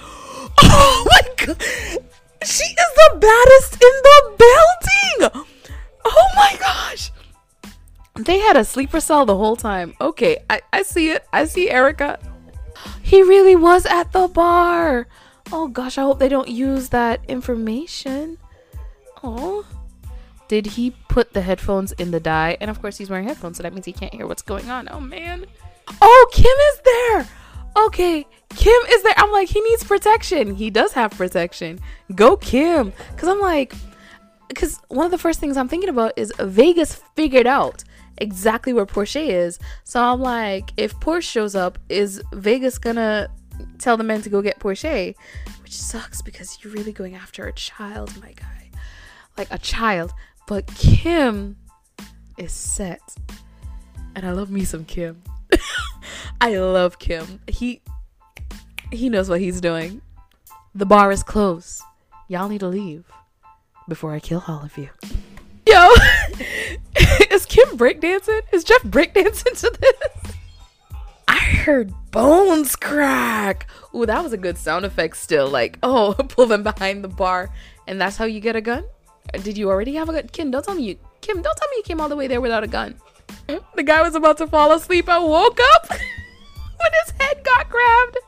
[0.58, 1.62] Oh my god
[2.46, 5.44] she is the baddest in the building.
[6.04, 7.10] Oh my gosh.
[8.18, 9.94] They had a sleeper cell the whole time.
[10.00, 11.26] Okay, I, I see it.
[11.32, 12.18] I see Erica.
[13.02, 15.08] He really was at the bar.
[15.52, 18.38] Oh gosh, I hope they don't use that information.
[19.22, 19.66] Oh.
[20.48, 22.56] Did he put the headphones in the dye?
[22.60, 24.88] And of course, he's wearing headphones, so that means he can't hear what's going on.
[24.90, 25.46] Oh man.
[26.00, 27.28] Oh, Kim is there
[27.76, 29.14] okay, Kim is there.
[29.16, 30.54] I'm like, he needs protection.
[30.54, 31.80] He does have protection.
[32.14, 32.92] Go, Kim.
[33.12, 33.74] Because I'm like,
[34.48, 37.84] because one of the first things I'm thinking about is Vegas figured out
[38.18, 39.58] exactly where Porsche is.
[39.84, 43.28] So I'm like, if Porsche shows up, is Vegas gonna
[43.78, 45.14] tell the men to go get Porsche?
[45.62, 48.70] Which sucks because you're really going after a child, my guy.
[49.36, 50.12] Like a child.
[50.46, 51.56] But Kim
[52.38, 53.00] is set.
[54.14, 55.22] And I love me some Kim.
[56.40, 57.40] I love Kim.
[57.48, 57.82] He
[58.92, 60.00] he knows what he's doing.
[60.74, 61.82] The bar is closed.
[62.28, 63.04] Y'all need to leave
[63.88, 64.88] before I kill all of you.
[65.66, 65.88] Yo,
[67.30, 68.42] is Kim breakdancing?
[68.52, 70.34] Is Jeff breakdancing to this?
[71.28, 73.66] I heard bones crack.
[73.94, 75.48] Ooh, that was a good sound effect still.
[75.48, 77.50] Like, oh, pull them behind the bar.
[77.86, 78.84] And that's how you get a gun?
[79.42, 80.28] Did you already have a gun?
[80.28, 82.40] Kim, don't tell me you Kim, don't tell me you came all the way there
[82.40, 82.94] without a gun.
[83.76, 85.08] The guy was about to fall asleep.
[85.08, 88.18] I woke up when his head got grabbed.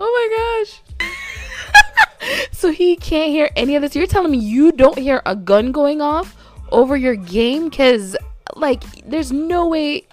[0.00, 2.30] Oh my gosh.
[2.52, 3.94] so he can't hear any of this.
[3.94, 6.36] You're telling me you don't hear a gun going off
[6.70, 7.68] over your game?
[7.68, 8.16] Because,
[8.54, 10.06] like, there's no way.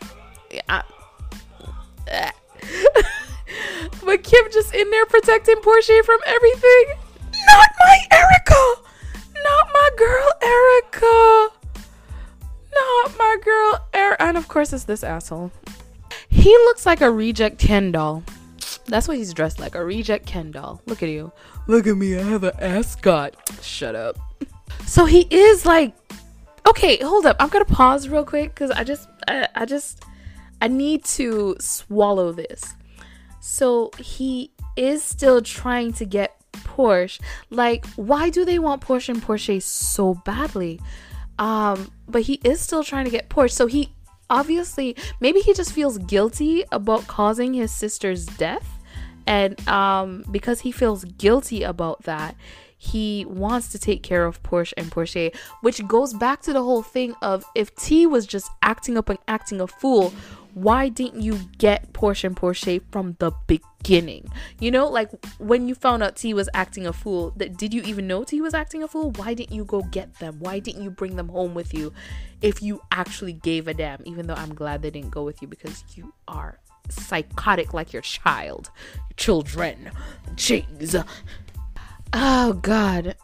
[0.69, 0.83] I...
[4.05, 6.85] but Kim just in there protecting Porsche from everything.
[7.47, 8.81] Not my Erica!
[9.43, 11.49] Not my girl Erica!
[12.73, 14.23] Not my girl Erica.
[14.23, 15.51] And of course, it's this asshole.
[16.29, 18.23] He looks like a reject Ken doll.
[18.85, 20.81] That's what he's dressed like a reject Ken doll.
[20.85, 21.31] Look at you.
[21.67, 22.17] Look at me.
[22.17, 23.35] I have an ascot.
[23.61, 24.17] Shut up.
[24.85, 25.93] So he is like,
[26.67, 27.37] okay, hold up.
[27.39, 30.03] I'm gonna pause real quick because I just, I, I just,
[30.61, 32.75] I need to swallow this.
[33.39, 37.19] So he is still trying to get Porsche.
[37.49, 40.79] Like, why do they want Porsche and Porsche so badly?
[41.39, 43.51] Um, but he is still trying to get Porsche.
[43.51, 43.93] So he
[44.29, 48.79] obviously maybe he just feels guilty about causing his sister's death
[49.27, 52.35] and um, because he feels guilty about that
[52.83, 56.81] he wants to take care of Porsche and Porsche, which goes back to the whole
[56.81, 60.13] thing of if T was just acting up and acting a fool,
[60.53, 64.27] why didn't you get Porsche and Porsche from the beginning?
[64.59, 67.81] You know, like when you found out T was acting a fool, that did you
[67.83, 69.11] even know T was acting a fool?
[69.11, 70.39] Why didn't you go get them?
[70.39, 71.93] Why didn't you bring them home with you
[72.41, 74.01] if you actually gave a damn?
[74.05, 78.01] Even though I'm glad they didn't go with you because you are psychotic like your
[78.01, 78.71] child.
[79.15, 79.89] Children.
[80.35, 81.01] Jeez.
[82.13, 83.15] Oh god.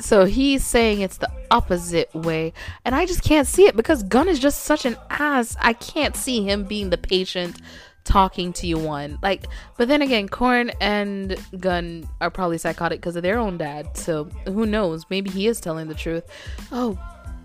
[0.00, 2.52] So he's saying it's the opposite way.
[2.84, 5.56] And I just can't see it because Gun is just such an ass.
[5.60, 7.56] I can't see him being the patient
[8.04, 9.18] talking to you one.
[9.22, 13.96] Like but then again, Korn and Gun are probably psychotic because of their own dad.
[13.96, 15.06] So who knows?
[15.08, 16.24] Maybe he is telling the truth.
[16.72, 16.98] Oh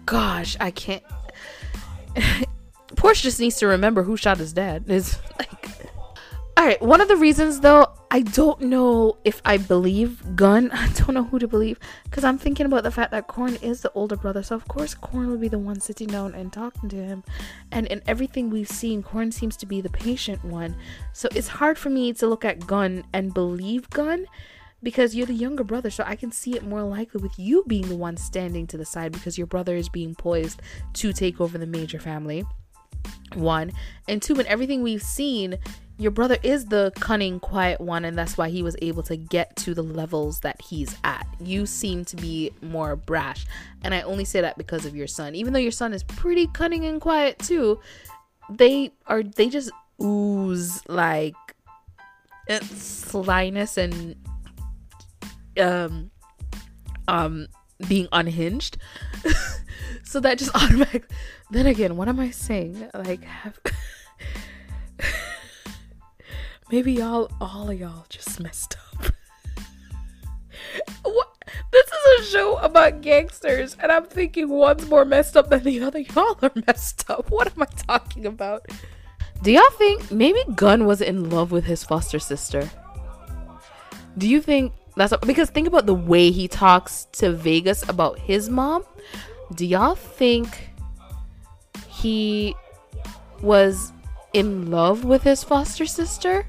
[0.06, 1.04] gosh, I can't
[2.96, 4.86] Porsche just needs to remember who shot his dad.
[4.88, 5.70] Is like,
[6.58, 6.82] all right.
[6.82, 10.70] One of the reasons, though, I don't know if I believe Gun.
[10.74, 13.82] I don't know who to believe because I'm thinking about the fact that Korn is
[13.82, 14.44] the older brother.
[14.44, 17.24] So of course, Korn would be the one sitting down and talking to him.
[17.72, 20.76] And in everything we've seen, Korn seems to be the patient one.
[21.14, 24.26] So it's hard for me to look at Gun and believe Gun
[24.84, 27.88] because you're the younger brother, so I can see it more likely with you being
[27.88, 30.62] the one standing to the side because your brother is being poised
[30.94, 32.44] to take over the major family
[33.36, 33.72] one
[34.08, 35.58] and two in everything we've seen
[36.02, 39.56] your brother is the cunning quiet one and that's why he was able to get
[39.58, 41.28] to the levels that he's at.
[41.40, 43.46] You seem to be more brash
[43.84, 45.36] and i only say that because of your son.
[45.36, 47.80] Even though your son is pretty cunning and quiet too
[48.50, 51.36] they are they just ooze like
[52.50, 54.16] uh, slyness and
[55.60, 56.12] um
[57.08, 57.48] um
[57.88, 58.78] being unhinged.
[60.04, 61.16] So that just automatically
[61.52, 62.90] then again, what am I saying?
[62.94, 63.60] Like, have
[66.72, 69.14] maybe y'all, all of y'all, just messed up.
[71.04, 71.28] what?
[71.72, 75.82] This is a show about gangsters, and I'm thinking one's more messed up than the
[75.82, 76.00] other.
[76.00, 77.30] Y'all are messed up.
[77.30, 78.66] What am I talking about?
[79.42, 82.70] Do y'all think maybe Gun was in love with his foster sister?
[84.18, 88.50] Do you think that's because think about the way he talks to Vegas about his
[88.50, 88.84] mom?
[89.56, 90.70] Do y'all think
[91.90, 92.56] he
[93.42, 93.92] was
[94.34, 96.46] in love with his foster sister.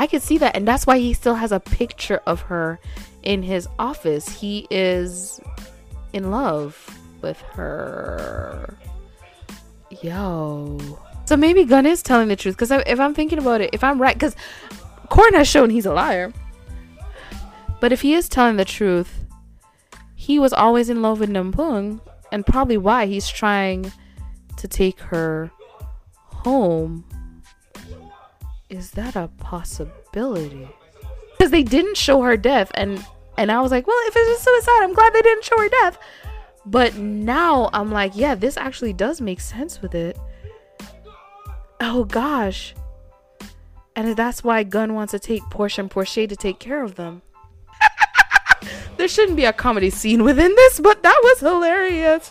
[0.00, 2.80] I could see that, and that's why he still has a picture of her
[3.22, 4.26] in his office.
[4.30, 5.38] He is
[6.14, 8.78] in love with her.
[10.00, 10.78] Yo.
[11.26, 12.56] So maybe Gun is telling the truth.
[12.56, 14.34] Because if I'm thinking about it, if I'm right, because
[15.10, 16.32] Korn has shown he's a liar.
[17.78, 19.26] But if he is telling the truth,
[20.14, 22.00] he was always in love with Nampung
[22.32, 23.92] and probably why he's trying
[24.56, 25.50] to take her
[26.24, 27.04] home.
[28.70, 30.68] Is that a possibility?
[31.36, 33.04] Because they didn't show her death, and
[33.36, 35.68] and I was like, well, if it's a suicide, I'm glad they didn't show her
[35.68, 35.98] death.
[36.66, 40.18] But now I'm like, yeah, this actually does make sense with it.
[41.80, 42.74] Oh gosh.
[43.96, 47.22] And that's why Gun wants to take Porsche and Porsche to take care of them.
[48.98, 52.30] there shouldn't be a comedy scene within this, but that was hilarious.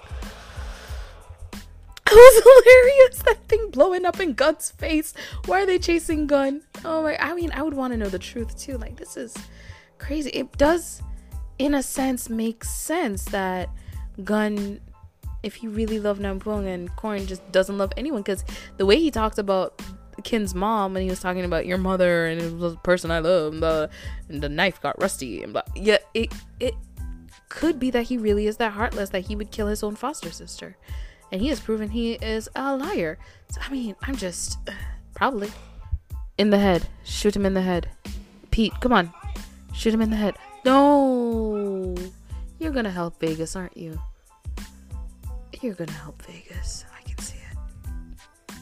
[2.11, 3.23] It was hilarious.
[3.23, 5.13] That thing blowing up in Gun's face.
[5.45, 6.61] Why are they chasing Gun?
[6.85, 7.17] Oh my!
[7.17, 8.77] I mean, I would want to know the truth too.
[8.77, 9.35] Like this is
[9.97, 10.29] crazy.
[10.31, 11.01] It does,
[11.57, 13.69] in a sense, make sense that
[14.23, 14.79] Gun,
[15.43, 18.43] if he really loved Nampung and Korn just doesn't love anyone, because
[18.77, 19.81] the way he talked about
[20.23, 23.19] Kinn's mom and he was talking about your mother and it was the person I
[23.19, 23.89] love and the,
[24.27, 25.61] and the knife got rusty and blah.
[25.75, 26.75] Yeah, it it
[27.49, 30.31] could be that he really is that heartless that he would kill his own foster
[30.31, 30.77] sister,
[31.31, 33.17] and he has proven he is a liar.
[33.51, 34.73] So I mean, I'm just uh,
[35.15, 35.51] probably
[36.37, 36.87] in the head.
[37.03, 37.89] Shoot him in the head.
[38.51, 39.13] Pete, come on,
[39.73, 40.35] shoot him in the head.
[40.65, 41.95] No,
[42.59, 43.99] you're gonna help Vegas, aren't you?
[45.61, 46.85] You're gonna help Vegas.
[46.97, 48.55] I can see it.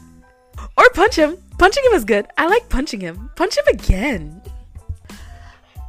[0.76, 1.36] Or punch him.
[1.58, 2.26] Punching him is good.
[2.38, 3.30] I like punching him.
[3.34, 4.40] Punch him again.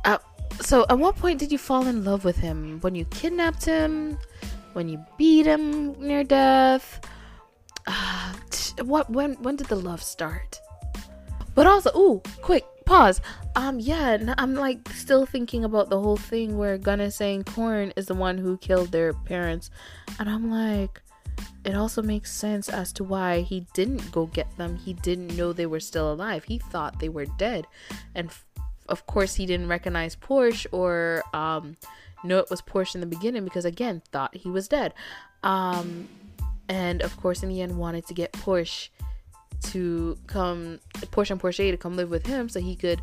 [0.04, 0.18] Uh,
[0.62, 2.80] so, at what point did you fall in love with him?
[2.82, 4.18] When you kidnapped him?
[4.74, 7.02] When you beat him near death?
[7.88, 8.34] Uh,
[8.84, 9.10] what?
[9.10, 9.34] When?
[9.36, 10.60] When did the love start?
[11.56, 13.22] But also, ooh, quick pause.
[13.56, 17.92] Um, yeah, I'm like still thinking about the whole thing where Gun is saying Korn
[17.96, 19.70] is the one who killed their parents,
[20.20, 21.02] and I'm like,
[21.66, 24.78] it also makes sense as to why he didn't go get them.
[24.78, 26.44] He didn't know they were still alive.
[26.46, 27.68] He thought they were dead.
[28.16, 28.46] And f-
[28.88, 31.76] of course, he didn't recognize Porsche or um,
[32.24, 34.94] know it was Porsche in the beginning because, again, thought he was dead.
[35.44, 36.08] Um,
[36.68, 38.90] and of course, in the end, wanted to get Porsche
[39.62, 43.02] to come, Porsche and Porsche to come live with him so he could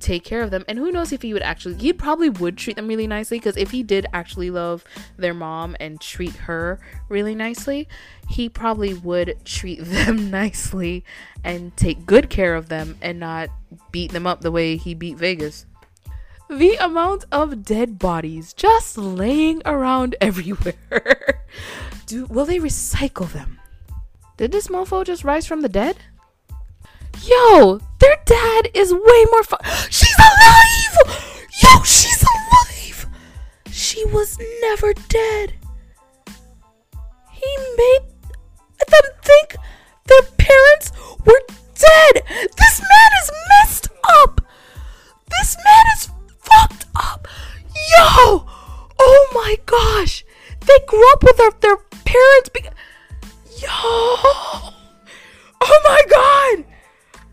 [0.00, 2.76] take care of them and who knows if he would actually he probably would treat
[2.76, 4.84] them really nicely because if he did actually love
[5.16, 6.78] their mom and treat her
[7.08, 7.88] really nicely
[8.28, 11.04] he probably would treat them nicely
[11.42, 13.50] and take good care of them and not
[13.90, 15.66] beat them up the way he beat Vegas
[16.48, 21.44] the amount of dead bodies just laying around everywhere
[22.06, 23.58] do will they recycle them
[24.36, 25.96] did this mofo just rise from the dead
[27.24, 29.58] Yo, their dad is way more fun.
[29.90, 31.24] She's alive!
[31.62, 33.06] Yo, she's alive!
[33.70, 35.54] She was never dead.
[37.32, 38.04] He made
[38.86, 39.56] them think
[40.06, 40.92] their parents
[41.24, 41.40] were
[41.74, 42.22] dead.
[42.56, 43.88] This man is messed
[44.22, 44.40] up.
[45.30, 46.10] This man is
[46.50, 47.28] fucked up.
[47.74, 48.46] Yo!
[48.98, 50.24] Oh my gosh.
[50.60, 52.48] They grew up with their, their parents.
[52.52, 52.68] Be-
[53.60, 53.68] Yo!
[55.60, 56.64] Oh my god!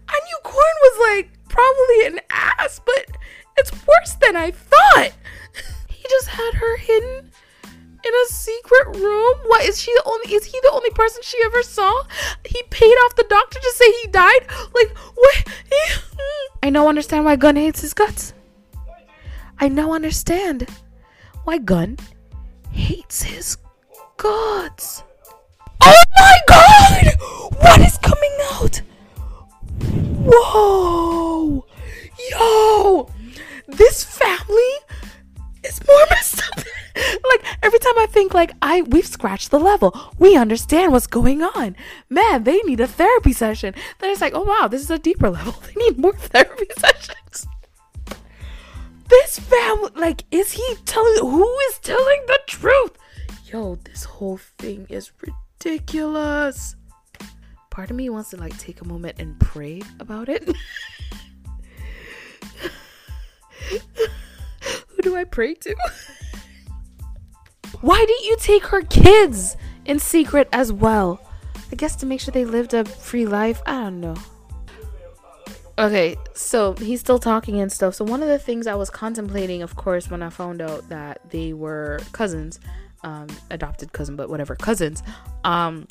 [0.07, 3.17] I knew Korn was like probably an ass, but
[3.57, 5.11] it's worse than I thought.
[5.89, 7.31] He just had her hidden
[8.05, 9.35] in a secret room.
[9.47, 12.03] What is she the only is he the only person she ever saw?
[12.45, 14.45] He paid off the doctor to say he died?
[14.73, 15.47] Like what
[16.63, 18.33] I now understand why Gun hates his guts.
[19.59, 20.67] I now understand
[21.45, 21.97] why Gun
[22.71, 23.57] hates his
[24.17, 25.03] gods.
[25.81, 27.13] Oh my god!
[27.59, 28.81] What is coming out?
[30.27, 31.65] Whoa!
[32.31, 33.09] Yo!
[33.67, 34.73] This family
[35.63, 36.63] is more messed up.
[37.29, 39.95] like every time I think like I we've scratched the level.
[40.19, 41.75] We understand what's going on.
[42.09, 43.73] Man, they need a therapy session.
[43.99, 45.55] Then it's like, oh wow, this is a deeper level.
[45.65, 47.47] They need more therapy sessions.
[49.07, 52.97] This family like is he telling who is telling the truth?
[53.45, 56.75] Yo, this whole thing is ridiculous
[57.75, 60.47] part of me wants to like take a moment and pray about it.
[64.87, 65.75] Who do I pray to?
[67.81, 71.19] Why didn't you take her kids in secret as well?
[71.69, 73.61] I guess to make sure they lived a free life.
[73.65, 74.15] I don't know.
[75.77, 77.95] Okay, so he's still talking and stuff.
[77.95, 81.19] So one of the things I was contemplating, of course, when I found out that
[81.31, 82.61] they were cousins,
[83.03, 85.03] um, adopted cousin, but whatever, cousins,
[85.43, 85.85] um,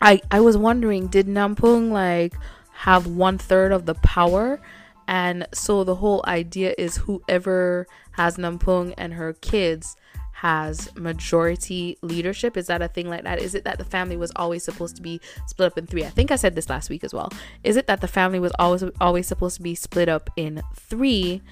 [0.00, 2.34] I I was wondering, did Nampung like
[2.72, 4.60] have one third of the power?
[5.06, 9.96] And so the whole idea is whoever has Nampung and her kids
[10.40, 12.56] has majority leadership.
[12.56, 13.42] Is that a thing like that?
[13.42, 16.02] Is it that the family was always supposed to be split up in three?
[16.02, 17.30] I think I said this last week as well.
[17.62, 21.42] Is it that the family was always always supposed to be split up in three,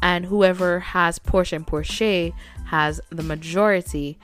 [0.00, 2.32] and whoever has Porsche and Porsche
[2.66, 4.16] has the majority?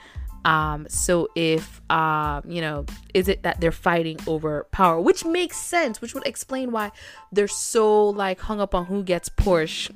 [0.45, 5.57] Um, so if uh, you know, is it that they're fighting over power, which makes
[5.57, 6.93] sense, which would explain why
[7.33, 9.91] they're so like hung up on who gets Porsche.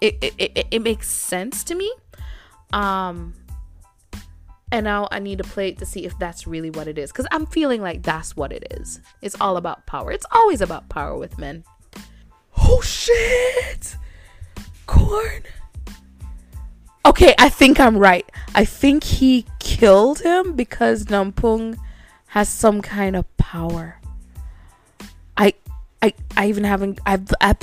[0.00, 1.92] It it, it, it makes sense to me.
[2.72, 3.34] Um
[4.74, 7.12] And now I need to play it to see if that's really what it is.
[7.12, 9.00] Because I'm feeling like that's what it is.
[9.22, 10.10] It's all about power.
[10.10, 11.62] It's always about power with men.
[12.58, 13.94] Oh shit!
[14.86, 15.44] Korn.
[17.06, 18.28] Okay, I think I'm right.
[18.56, 21.78] I think he killed him because Nampung
[22.26, 24.00] has some kind of power.
[25.36, 25.54] I
[26.02, 27.54] I I even haven't I've I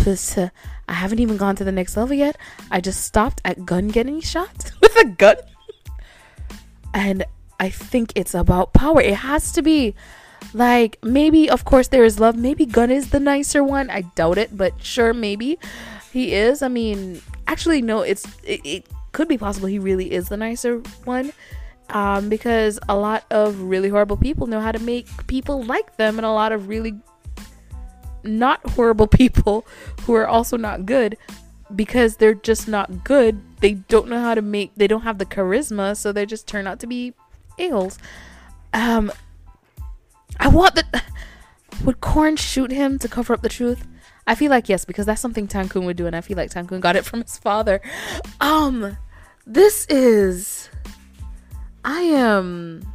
[0.88, 2.38] haven't even gone to the next level yet.
[2.72, 5.36] I just stopped at gun getting shot with a gun.
[6.94, 7.26] And
[7.60, 9.02] I think it's about power.
[9.02, 9.96] It has to be.
[10.54, 12.36] Like maybe of course there is love.
[12.36, 13.90] Maybe Gun is the nicer one.
[13.90, 15.60] I doubt it, but sure maybe
[16.12, 16.62] he is.
[16.62, 20.80] I mean, actually no, it's it, it could be possible he really is the nicer
[21.06, 21.32] one.
[21.90, 26.18] Um, because a lot of really horrible people know how to make people like them,
[26.18, 26.96] and a lot of really
[28.24, 29.66] not horrible people
[30.02, 31.18] who are also not good
[31.76, 33.42] because they're just not good.
[33.62, 34.72] They don't know how to make.
[34.76, 37.14] They don't have the charisma, so they just turn out to be
[37.58, 37.98] ales.
[38.74, 39.12] Um,
[40.40, 41.04] I want the.
[41.86, 43.88] Would Korn shoot him to cover up the truth?
[44.28, 46.80] I feel like yes, because that's something Tankhun would do, and I feel like Tankhun
[46.80, 47.82] got it from his father.
[48.40, 48.98] Um,
[49.48, 50.70] this is.
[51.84, 52.94] I am.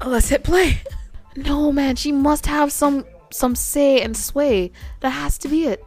[0.00, 0.80] Oh, let's hit play.
[1.36, 4.72] No, man, she must have some some say and sway.
[5.00, 5.84] That has to be it.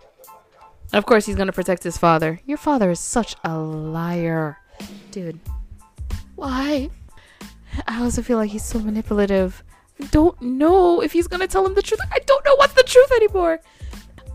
[0.94, 2.42] Of course, he's gonna protect his father.
[2.46, 4.58] Your father is such a liar,
[5.12, 5.39] dude.
[6.36, 6.89] Why?
[7.88, 9.64] I also feel like he's so manipulative.
[10.02, 12.02] I don't know if he's gonna tell him the truth.
[12.12, 13.60] I don't know what's the truth anymore.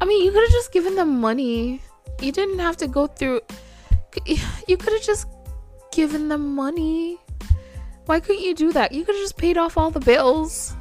[0.01, 1.83] I mean, you could have just given them money.
[2.21, 3.41] You didn't have to go through.
[4.67, 5.29] You could have just
[5.93, 7.19] given them money.
[8.07, 8.93] Why couldn't you do that?
[8.93, 10.75] You could have just paid off all the bills.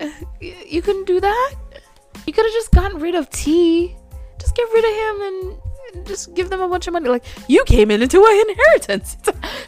[0.40, 1.54] You couldn't do that?
[2.26, 3.96] You could have just gotten rid of T.
[4.58, 5.22] Get rid of him
[5.94, 7.08] and just give them a bunch of money.
[7.08, 9.16] Like, you came in into an inheritance.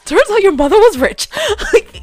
[0.05, 1.29] Turns out your mother was rich.
[1.73, 2.03] like,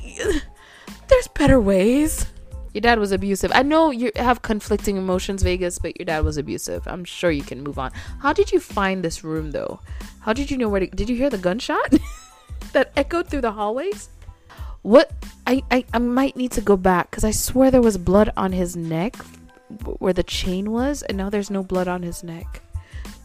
[1.09, 2.27] there's better ways.
[2.73, 3.51] Your dad was abusive.
[3.53, 6.87] I know you have conflicting emotions, Vegas, but your dad was abusive.
[6.87, 7.91] I'm sure you can move on.
[8.21, 9.81] How did you find this room, though?
[10.21, 10.87] How did you know where to?
[10.87, 11.93] Did you hear the gunshot
[12.71, 14.09] that echoed through the hallways?
[14.83, 15.11] What?
[15.45, 18.53] I, I, I might need to go back because I swear there was blood on
[18.53, 19.17] his neck
[19.99, 22.61] where the chain was, and now there's no blood on his neck.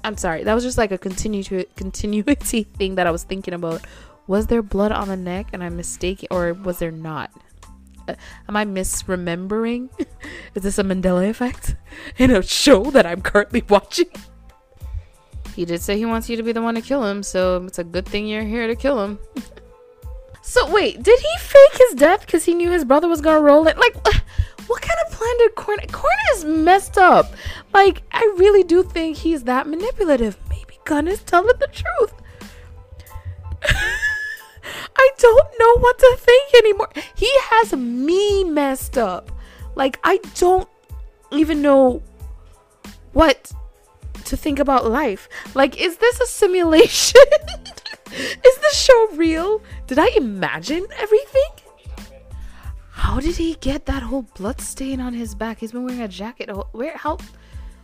[0.05, 0.45] I'm sorry.
[0.45, 3.83] That was just like a continu- continuity thing that I was thinking about.
[4.27, 7.31] Was there blood on the neck and I'm mistaken, or was there not?
[8.09, 8.15] Uh,
[8.49, 9.89] am I misremembering?
[10.55, 11.77] Is this a Mandela effect
[12.19, 14.11] in a show that I'm currently watching?
[15.55, 17.79] He did say he wants you to be the one to kill him, so it's
[17.79, 19.19] a good thing you're here to kill him.
[20.43, 23.67] so wait, did he fake his death because he knew his brother was gonna roll
[23.69, 23.77] it?
[23.77, 23.95] Like,
[24.67, 25.79] what kind of plan did Korn?
[25.91, 27.33] Korn is messed up.
[27.73, 30.37] Like, I really do think he's that manipulative.
[30.49, 32.15] Maybe Gun is telling the truth.
[34.97, 36.89] I don't know what to think anymore.
[37.15, 39.33] He has me messed up.
[39.75, 40.69] Like, I don't
[41.31, 42.03] even know
[43.13, 43.53] what
[44.25, 45.29] to think about life.
[45.55, 47.21] Like, is this a simulation?
[48.13, 49.63] is this show real?
[49.87, 51.51] Did I imagine everything?
[53.03, 55.59] How did he get that whole blood stain on his back?
[55.59, 56.49] He's been wearing a jacket.
[56.71, 56.97] Where?
[56.97, 57.19] How?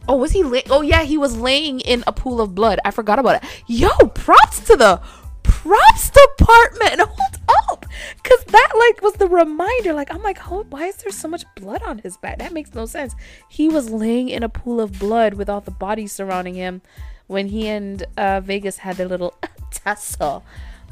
[0.06, 0.44] Oh, was he?
[0.44, 0.62] lay?
[0.70, 2.78] oh, yeah, he was laying in a pool of blood.
[2.84, 3.50] I forgot about it.
[3.66, 5.02] Yo, props to the
[5.42, 7.00] props department.
[7.10, 7.36] Hold
[7.68, 7.84] up,
[8.22, 9.92] because that like was the reminder.
[9.92, 12.38] Like, I'm like, why is there so much blood on his back?
[12.38, 13.16] That makes no sense.
[13.48, 16.80] He was laying in a pool of blood with all the bodies surrounding him
[17.26, 19.34] when he and uh, Vegas had their little
[19.72, 20.44] tussle.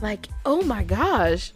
[0.03, 1.53] Like, oh my gosh.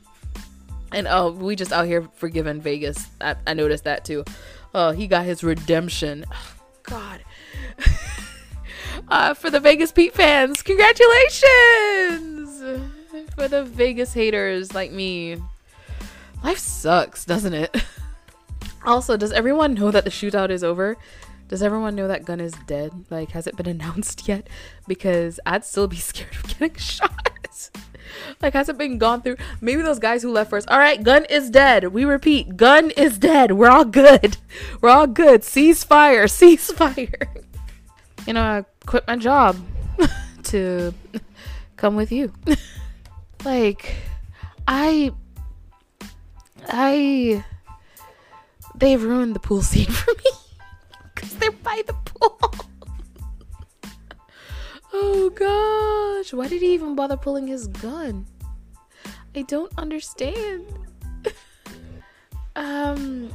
[0.93, 3.07] And oh, we just out here forgiving Vegas.
[3.21, 4.25] I, I noticed that too.
[4.75, 6.25] Oh, he got his redemption.
[6.31, 7.23] Oh, God.
[9.09, 12.61] uh, for the Vegas Pete fans, congratulations!
[13.35, 15.37] For the Vegas haters like me.
[16.43, 17.85] Life sucks, doesn't it?
[18.85, 20.97] also, does everyone know that the shootout is over?
[21.49, 22.93] Does everyone know that Gun is dead?
[23.11, 24.49] Like, has it been announced yet?
[24.87, 27.31] Because I'd still be scared of getting shot.
[28.43, 29.37] like hasn't been gone through.
[29.61, 30.69] Maybe those guys who left first.
[30.71, 31.93] All right, gun is dead.
[31.93, 33.53] We repeat, gun is dead.
[33.53, 34.37] We're all good.
[34.81, 35.43] We're all good.
[35.43, 36.25] Ceasefire.
[36.25, 37.45] Ceasefire.
[38.27, 39.57] You know, I quit my job
[40.45, 40.95] to
[41.77, 42.33] come with you.
[43.45, 43.95] like,
[44.69, 45.13] I,
[46.69, 47.45] I,
[48.77, 50.31] they've ruined the pool scene for me
[51.15, 52.70] because they're by the pool.
[54.93, 58.27] Oh gosh, why did he even bother pulling his gun?
[59.35, 60.67] I don't understand.
[62.57, 63.31] um,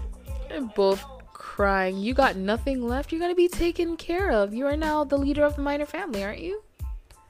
[0.76, 1.04] both
[1.34, 1.98] crying.
[1.98, 3.12] You got nothing left.
[3.12, 4.54] You're gonna be taken care of.
[4.54, 6.62] You are now the leader of the minor family, aren't you?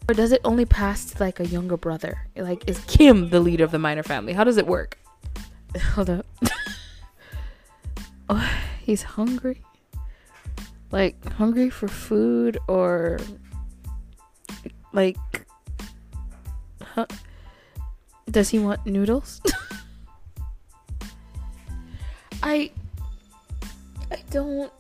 [0.10, 2.28] Or does it only pass to like a younger brother?
[2.36, 4.34] Like, is Kim the leader of the minor family?
[4.34, 4.98] How does it work?
[5.94, 6.26] Hold up.
[8.30, 8.52] oh,
[8.82, 9.62] he's hungry.
[10.92, 13.20] Like, hungry for food or
[14.94, 15.18] like.
[16.82, 17.06] Huh?
[18.30, 19.42] Does he want noodles?
[22.44, 22.72] I.
[24.12, 24.72] I don't.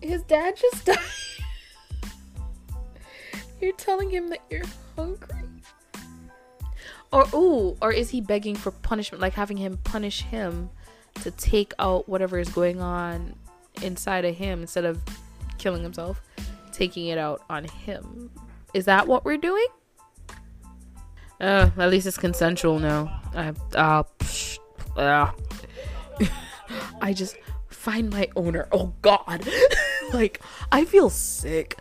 [0.00, 0.98] His dad just died.
[3.60, 4.64] you're telling him that you're
[4.96, 5.44] hungry?
[7.12, 10.68] Or ooh, or is he begging for punishment, like having him punish him
[11.22, 13.36] to take out whatever is going on
[13.82, 15.00] inside of him instead of
[15.58, 16.20] killing himself,
[16.74, 18.30] taking it out on him?
[18.74, 19.66] Is that what we're doing?
[21.40, 23.20] Uh, at least it's consensual now.
[23.34, 24.58] I, uh, psh,
[24.96, 25.30] uh.
[27.00, 27.36] I just
[27.68, 28.68] find my owner.
[28.72, 29.46] Oh God,
[30.12, 30.40] like
[30.72, 31.76] I feel sick.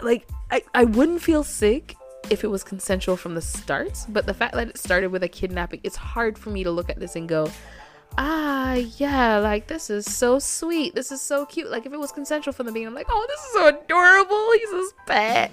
[0.00, 1.96] Like I, I wouldn't feel sick
[2.30, 5.28] if it was consensual from the start, but the fact that it started with a
[5.28, 7.50] kidnapping, it's hard for me to look at this and go,
[8.18, 10.94] ah, yeah, like this is so sweet.
[10.94, 11.70] This is so cute.
[11.70, 14.52] Like if it was consensual from the beginning, I'm like, oh, this is so adorable.
[14.52, 15.52] He's his pet.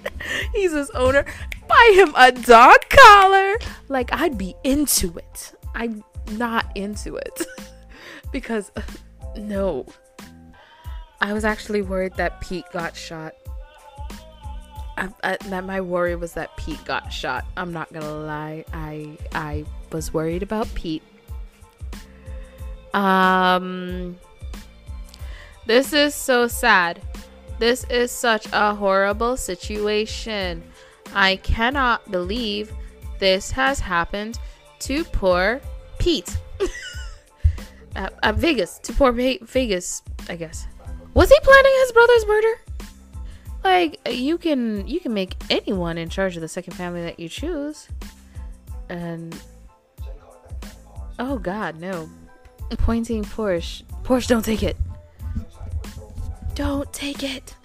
[0.53, 1.25] He's his owner.
[1.67, 3.57] Buy him a dog collar.
[3.87, 5.53] Like I'd be into it.
[5.73, 7.45] I'm not into it
[8.31, 8.71] because
[9.35, 9.85] no.
[11.21, 13.35] I was actually worried that Pete got shot.
[14.97, 17.45] I, I, that my worry was that Pete got shot.
[17.55, 18.65] I'm not gonna lie.
[18.73, 21.03] I I was worried about Pete.
[22.93, 24.17] Um,
[25.65, 27.01] this is so sad.
[27.59, 30.63] This is such a horrible situation.
[31.13, 32.71] I cannot believe
[33.19, 34.39] this has happened
[34.79, 35.61] to poor
[35.99, 36.35] Pete.
[37.95, 40.65] at, at Vegas, to poor Vegas, I guess.
[41.13, 42.53] Was he planning his brother's murder?
[43.63, 47.29] Like you can you can make anyone in charge of the second family that you
[47.29, 47.87] choose.
[48.89, 49.39] And
[51.19, 52.09] oh god, no.
[52.77, 53.83] Pointing Porsche.
[54.03, 54.77] Porsche, don't take it.
[56.55, 57.55] Don't take it.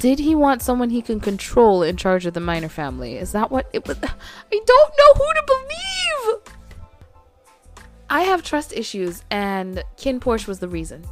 [0.00, 3.16] Did he want someone he can control in charge of the minor family?
[3.16, 3.98] Is that what it was?
[4.02, 6.54] I don't know who to believe.
[8.08, 11.04] I have trust issues, and KinnPorsche was the reason.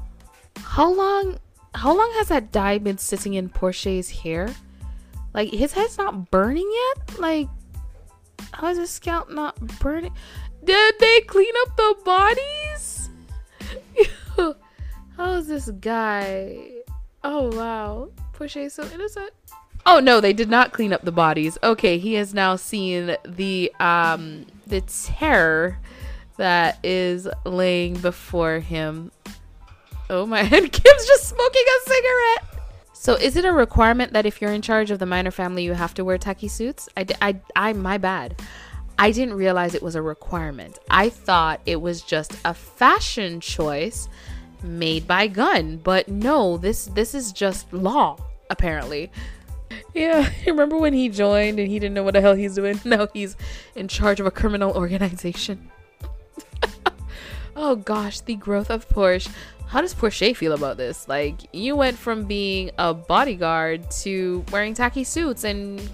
[0.57, 1.39] How long?
[1.75, 4.55] How long has that dye been sitting in Porsche's hair?
[5.35, 7.19] Like his head's not burning yet.
[7.21, 7.49] Like
[8.53, 10.13] how is his scalp not burning?
[10.65, 12.68] Did they clean up the bodies?
[15.19, 16.71] How is this guy?
[17.25, 19.33] Oh wow, Porsche's so innocent.
[19.85, 21.59] Oh no, they did not clean up the bodies.
[21.63, 25.79] Okay, he has now seen the um the terror
[26.37, 29.11] that is laying before him.
[30.09, 32.65] Oh my, and Kim's just smoking a cigarette.
[32.93, 35.73] So is it a requirement that if you're in charge of the minor family, you
[35.73, 36.89] have to wear tacky suits?
[36.97, 38.41] I, I, I, my bad.
[38.99, 40.79] I didn't realize it was a requirement.
[40.91, 44.09] I thought it was just a fashion choice
[44.63, 48.17] made by gun but no, this this is just law
[48.51, 49.11] apparently.
[49.95, 52.81] Yeah, remember when he joined and he didn't know what the hell he's doing?
[52.85, 53.37] Now he's
[53.75, 55.71] in charge of a criminal organization.
[57.57, 59.31] oh gosh, the growth of Porsche.
[59.67, 61.09] How does Porsche feel about this?
[61.09, 65.91] Like, you went from being a bodyguard to wearing tacky suits and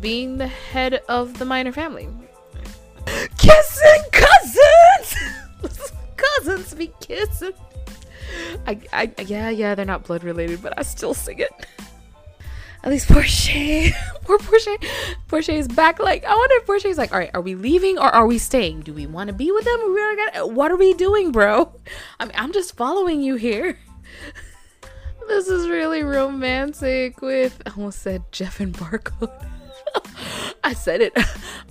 [0.00, 2.08] being the head of the minor family.
[3.36, 5.43] Kissing cousins!
[6.16, 7.52] Cousins be kissing.
[8.66, 11.50] I, I, yeah, yeah, they're not blood related, but I still sing it.
[12.82, 13.92] At least Porsche,
[14.24, 14.76] poor Porsche,
[15.28, 15.98] Porsche is back.
[15.98, 18.36] Like, I wonder if Porsche is like, all right, are we leaving or are we
[18.36, 18.80] staying?
[18.80, 19.80] Do we want to be with them?
[19.86, 21.72] We gonna, what are we doing, bro?
[22.20, 23.78] I mean, I'm just following you here.
[25.28, 29.50] this is really romantic with, I almost said Jeff and Barcode.
[30.64, 31.16] I said it.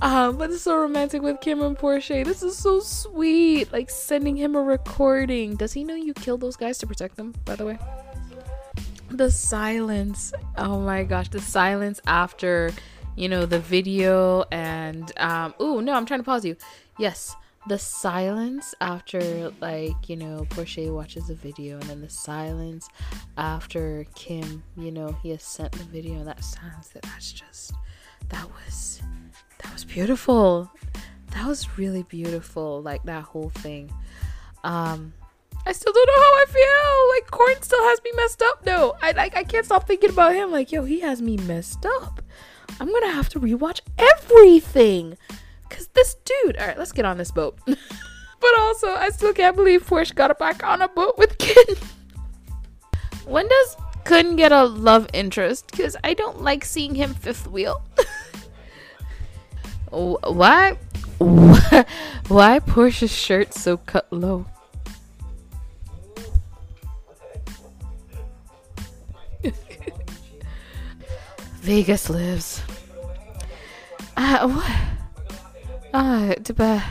[0.02, 2.24] Um, but it's so romantic with Kim and Porsche.
[2.24, 3.72] This is so sweet.
[3.72, 5.56] Like sending him a recording.
[5.56, 7.80] Does he know you killed those guys to protect them, by the way?
[9.14, 12.72] the silence oh my gosh the silence after
[13.16, 16.56] you know the video and um no i'm trying to pause you
[16.98, 17.36] yes
[17.68, 22.90] the silence after like you know Porsche watches the video and then the silence
[23.38, 27.74] after Kim you know he has sent the video and that silence that that's just
[28.30, 29.02] that was
[29.62, 30.72] that was beautiful
[31.32, 33.92] that was really beautiful like that whole thing
[34.64, 35.14] um
[35.66, 37.16] I still don't know how I feel.
[37.16, 38.66] Like Korn still has me messed up.
[38.66, 38.96] though.
[39.02, 40.52] I like I can't stop thinking about him.
[40.52, 42.22] Like yo, he has me messed up.
[42.80, 45.18] I'm gonna have to rewatch everything.
[45.70, 46.58] Cause this dude.
[46.58, 47.58] All right, let's get on this boat.
[47.66, 51.76] but also, I still can't believe Porsche got back on a boat with Kinn.
[53.26, 57.82] when does couldn't get a love interest because I don't like seeing him fifth wheel.
[59.90, 60.78] why?
[62.28, 64.46] Why Porsche's shirt so cut low?
[71.62, 72.62] Vegas lives.
[74.18, 74.72] Ah, uh, what?
[75.94, 76.82] Ah, uh,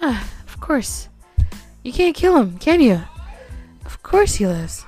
[0.00, 1.08] ah, of course.
[1.82, 3.02] You can't kill him, can you?
[3.84, 4.84] Of course he lives.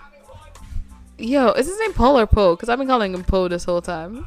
[1.19, 2.55] Yo, is his name Paul or Poe?
[2.55, 4.27] Because I've been calling him Poe this whole time.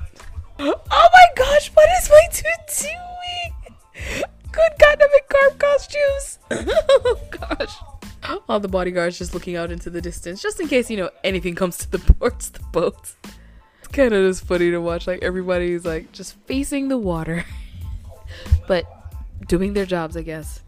[0.57, 2.43] Oh my gosh, what is my dude
[2.81, 4.23] doing?
[4.51, 6.39] Good dynamic carp costumes.
[6.51, 7.75] oh gosh.
[8.47, 11.53] All the bodyguards just looking out into the distance, just in case, you know, anything
[11.53, 13.15] comes to the ports, the boats.
[13.79, 15.05] It's kind of just funny to watch.
[15.05, 17.45] Like, everybody's like just facing the water.
[18.67, 18.85] but
[19.47, 20.63] doing their jobs, I guess.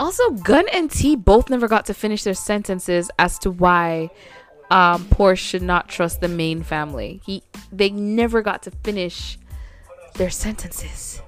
[0.00, 4.10] Also, Gun and T both never got to finish their sentences as to why
[4.70, 7.20] um, Porsche should not trust the main family.
[7.24, 7.42] He,
[7.72, 9.38] they never got to finish
[10.14, 11.20] their sentences.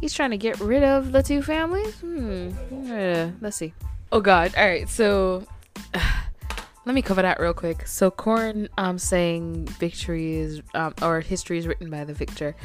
[0.00, 1.94] He's trying to get rid of the two families.
[2.00, 2.50] Hmm.
[2.90, 3.74] Uh, let's see.
[4.10, 4.54] Oh God.
[4.56, 4.88] All right.
[4.88, 5.46] So.
[5.94, 6.00] Uh,
[6.84, 7.86] let me cover that real quick.
[7.86, 12.56] So Korn um saying victory is um or history is written by the victor,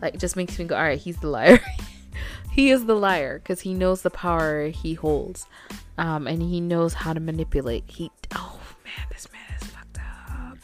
[0.00, 1.60] like just makes me go, all right, he's the liar.
[2.50, 5.46] he is the liar because he knows the power he holds,
[5.96, 7.84] um, and he knows how to manipulate.
[7.86, 8.60] He oh
[8.96, 10.58] man, this man is fucked up.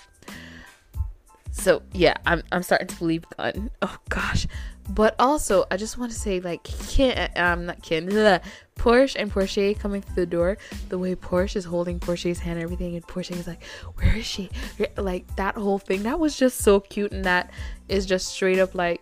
[1.50, 3.70] So yeah, I'm I'm starting to believe Gun.
[3.82, 4.46] Oh gosh,
[4.88, 8.08] but also I just want to say like Ken, I'm um, not Ken,
[8.78, 10.58] Porsche and Porsche coming through the door.
[10.88, 13.64] The way Porsche is holding Porsche's hand and everything, and Porsche is like,
[13.96, 14.50] "Where is she?"
[14.96, 16.04] Like that whole thing.
[16.04, 17.50] That was just so cute, and that
[17.88, 19.00] is just straight up like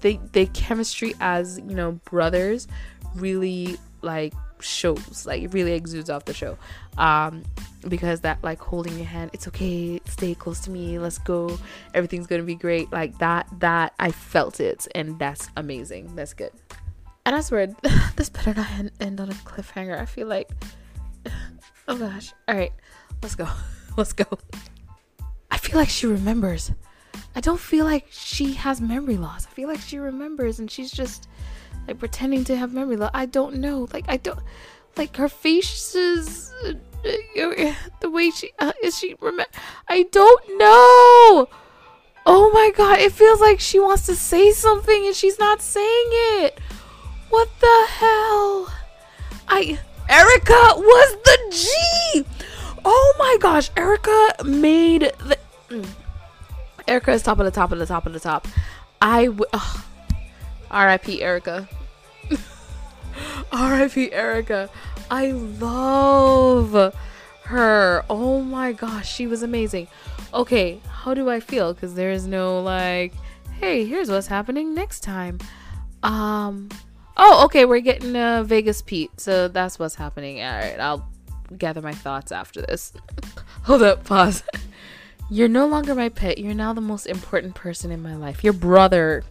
[0.00, 2.68] they they chemistry as you know brothers
[3.14, 6.56] really like shows like it really exudes off the show.
[6.96, 7.44] Um
[7.88, 11.56] because that like holding your hand it's okay stay close to me let's go
[11.94, 16.14] everything's gonna be great like that that i felt it and that's amazing.
[16.16, 16.52] That's good.
[17.24, 17.66] And i swear
[18.16, 18.68] this better not
[19.00, 20.50] end on a cliffhanger i feel like.
[21.90, 22.34] Oh gosh.
[22.46, 22.72] All right
[23.22, 23.48] let's go.
[23.96, 24.26] Let's go.
[25.50, 26.70] I feel like she remembers.
[27.34, 29.46] I don't feel like she has memory loss.
[29.46, 31.28] I feel like she remembers and she's just
[31.88, 33.10] like pretending to have memory loss.
[33.14, 33.88] I don't know.
[33.92, 34.38] Like I don't
[34.96, 36.72] like her face is uh,
[38.00, 39.50] the way she uh, is she remember
[39.88, 41.48] I don't know.
[42.26, 46.08] Oh my god, it feels like she wants to say something and she's not saying
[46.42, 46.60] it.
[47.30, 48.72] What the hell?
[49.48, 49.80] I
[50.10, 52.24] Erica was the G.
[52.84, 55.38] Oh my gosh, Erica made the.
[56.86, 58.46] Erica is top of the top of the top of the top.
[59.00, 59.44] I w-
[60.70, 61.22] R.I.P.
[61.22, 61.68] Erica.
[63.52, 64.12] R.I.P.
[64.12, 64.70] Erica.
[65.10, 66.94] I love
[67.44, 68.04] her.
[68.10, 69.88] Oh my gosh, she was amazing.
[70.34, 71.72] Okay, how do I feel?
[71.72, 73.14] Because there is no like,
[73.58, 75.38] hey, here's what's happening next time.
[76.02, 76.68] Um.
[77.20, 80.40] Oh, okay, we're getting uh, Vegas Pete, so that's what's happening.
[80.40, 81.08] All right, I'll
[81.56, 82.92] gather my thoughts after this.
[83.64, 84.44] Hold up, pause.
[85.30, 86.38] You're no longer my pet.
[86.38, 88.44] You're now the most important person in my life.
[88.44, 89.24] Your brother.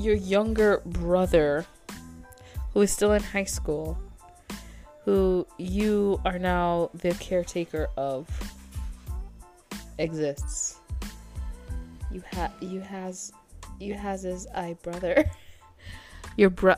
[0.00, 1.66] Your younger brother,
[2.72, 3.98] who is still in high school,
[5.04, 8.26] who you are now the caretaker of,
[9.98, 10.80] exists.
[12.10, 13.30] You have you has
[13.78, 15.30] you has his eye brother.
[16.38, 16.76] Your bro.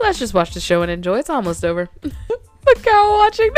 [0.00, 1.20] Let's just watch the show and enjoy.
[1.20, 1.88] It's almost over.
[2.66, 3.50] Macau watching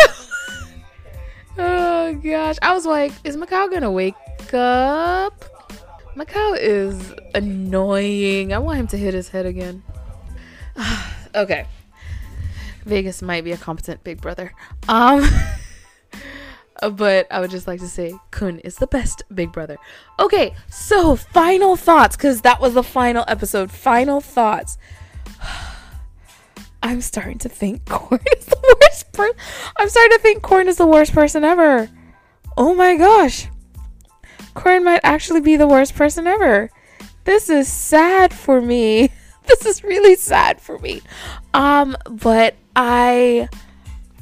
[1.59, 2.57] oh gosh.
[2.61, 4.15] I was like, is Macau gonna wake
[4.53, 5.52] up?
[6.17, 8.53] Macau is annoying.
[8.53, 9.83] I want him to hit his head again.
[11.35, 11.67] okay.
[12.85, 14.53] Vegas might be a competent big brother.
[14.89, 15.27] Um
[16.93, 19.79] but I would just like to say Khun is the best big brother.
[20.19, 23.71] Okay, so final thoughts cuz that was the final episode.
[23.71, 24.77] Final thoughts.
[26.83, 29.37] I'm starting to think Korn is the worst person.
[29.77, 31.89] I'm starting to think Korn is the worst person ever.
[32.57, 33.49] Oh my gosh.
[34.55, 36.71] Korn might actually be the worst person ever.
[37.25, 39.11] This is sad for me.
[39.45, 41.03] This is really sad for me.
[41.53, 43.49] Um, but I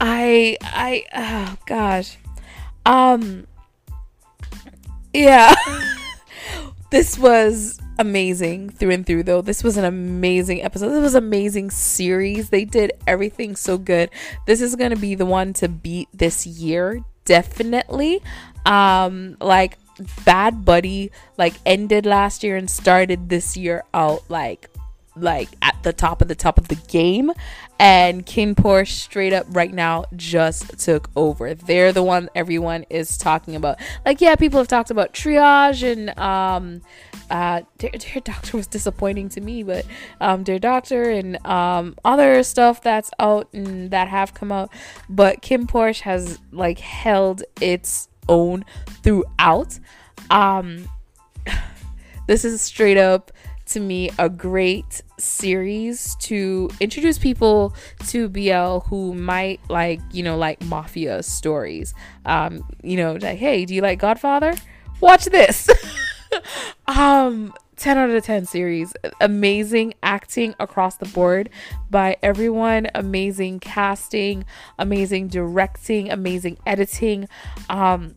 [0.00, 2.16] I I oh gosh.
[2.86, 3.46] Um
[5.12, 5.54] yeah.
[6.90, 11.70] this was amazing through and through though this was an amazing episode this was amazing
[11.70, 14.08] series they did everything so good
[14.46, 18.22] this is gonna be the one to beat this year definitely
[18.64, 19.76] um like
[20.24, 24.68] bad buddy like ended last year and started this year out like
[25.16, 27.32] like at the top of the top of the game
[27.78, 31.54] and KinnPorsche straight up right now just took over.
[31.54, 33.78] They're the one everyone is talking about.
[34.04, 36.82] Like yeah, people have talked about triage and um
[37.30, 39.84] uh Dear, Dear Doctor was disappointing to me, but
[40.20, 44.70] um Dear Doctor and um other stuff that's out and that have come out,
[45.08, 48.64] but KinnPorsche has like held its own
[49.02, 49.78] throughout.
[50.30, 50.88] Um
[52.26, 53.32] this is straight up
[53.66, 57.74] to me a great series to introduce people
[58.08, 61.94] to BL who might like, you know, like mafia stories.
[62.26, 64.54] Um, you know, like, hey, do you like Godfather?
[65.00, 65.68] Watch this.
[66.88, 68.92] um 10 out of 10 series.
[69.22, 71.48] Amazing acting across the board
[71.88, 72.88] by everyone.
[72.94, 74.44] Amazing casting,
[74.78, 77.26] amazing directing, amazing editing.
[77.68, 78.14] Um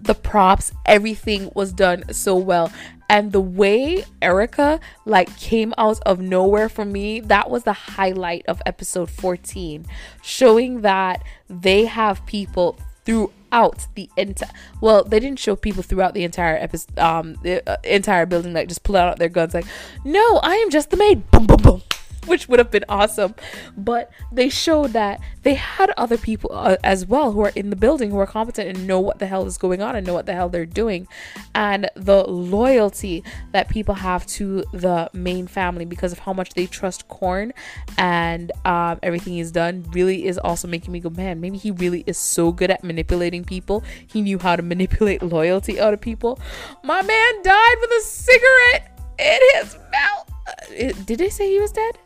[0.00, 2.72] the props, everything was done so well.
[3.10, 8.44] And the way Erica like came out of nowhere for me, that was the highlight
[8.46, 9.86] of episode 14,
[10.22, 12.78] showing that they have people
[13.08, 14.50] throughout the entire
[14.82, 18.68] well they didn't show people throughout the entire episode um the uh, entire building like
[18.68, 19.64] just pulling out their guns like
[20.04, 21.28] no i am just the maid.
[21.30, 21.82] Boom boom boom
[22.30, 23.34] which would have been awesome.
[23.76, 27.76] But they showed that they had other people uh, as well who are in the
[27.76, 30.26] building who are competent and know what the hell is going on and know what
[30.26, 31.08] the hell they're doing.
[31.54, 36.66] And the loyalty that people have to the main family because of how much they
[36.66, 37.52] trust Korn
[37.96, 42.04] and um, everything he's done really is also making me go, man, maybe he really
[42.06, 43.82] is so good at manipulating people.
[44.06, 46.38] He knew how to manipulate loyalty out of people.
[46.84, 50.32] My man died with a cigarette in his mouth.
[50.46, 51.98] Uh, did they say he was dead?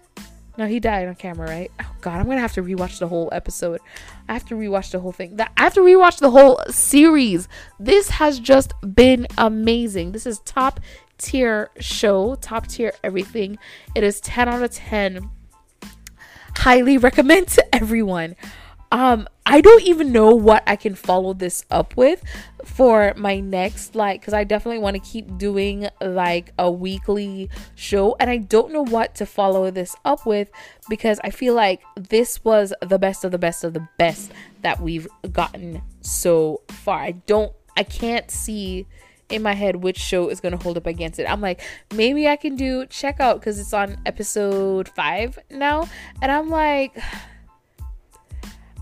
[0.59, 1.71] No, he died on camera, right?
[1.81, 3.81] Oh god, I'm gonna have to rewatch the whole episode.
[4.29, 5.39] I have to rewatch the whole thing.
[5.41, 7.49] I have to rewatch the whole series.
[7.81, 10.13] This has just been amazing.
[10.13, 10.81] This is top
[11.17, 13.59] tier show, top tier everything.
[13.95, 15.31] It is 10 out of 10.
[16.57, 18.37] Highly recommend to everyone.
[18.93, 22.23] Um, I don't even know what I can follow this up with
[22.63, 28.15] for my next like because I definitely want to keep doing like a weekly show
[28.21, 30.51] and I don't know what to follow this up with
[30.91, 34.31] because I feel like this was the best of the best of the best
[34.61, 37.01] that we've gotten so far.
[37.01, 38.87] I don't I can't see
[39.31, 41.25] in my head which show is going to hold up against it.
[41.25, 41.63] I'm like,
[41.95, 45.89] maybe I can do check out because it's on episode five now.
[46.21, 46.95] And I'm like,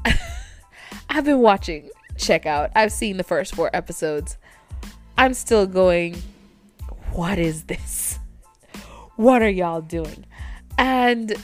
[1.11, 2.71] I've been watching Check Out.
[2.75, 4.37] I've seen the first four episodes.
[5.17, 6.23] I'm still going,
[7.13, 8.19] what is this?
[9.17, 10.25] What are y'all doing?
[10.79, 11.35] And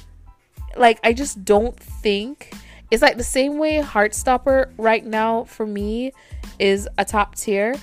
[0.76, 2.52] like, I just don't think
[2.90, 6.12] it's like the same way Heartstopper right now for me
[6.58, 7.74] is a top tier.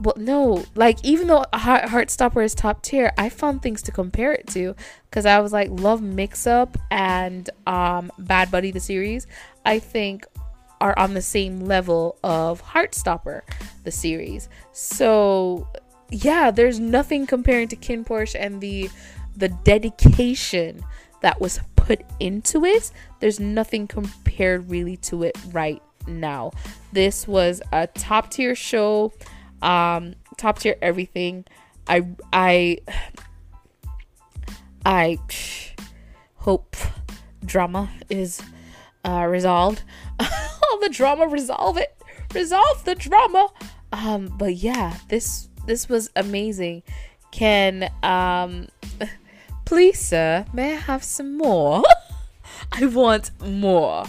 [0.00, 4.32] But no, like even though Heart- Heartstopper is top tier, I found things to compare
[4.32, 4.74] it to
[5.10, 9.26] because I was like Love Mix Up and um, Bad Buddy the series.
[9.64, 10.24] I think
[10.80, 13.42] are on the same level of Heartstopper,
[13.84, 14.48] the series.
[14.72, 15.66] So
[16.10, 18.88] yeah, there's nothing comparing to KinnPorsche and the
[19.36, 20.84] the dedication
[21.22, 22.90] that was put into it.
[23.20, 26.52] There's nothing compared really to it right now.
[26.92, 29.12] This was a top tier show,
[29.62, 31.44] um, top tier everything.
[31.86, 32.78] I I
[34.84, 35.18] I
[36.36, 36.76] hope
[37.44, 38.42] drama is
[39.04, 39.82] uh, resolved.
[40.20, 41.94] All the drama, resolve it.
[42.34, 43.48] Resolve the drama.
[43.92, 46.82] Um, but yeah, this this was amazing.
[47.30, 48.68] Can um,
[49.64, 51.82] please, sir, may I have some more?
[52.72, 54.04] I want more,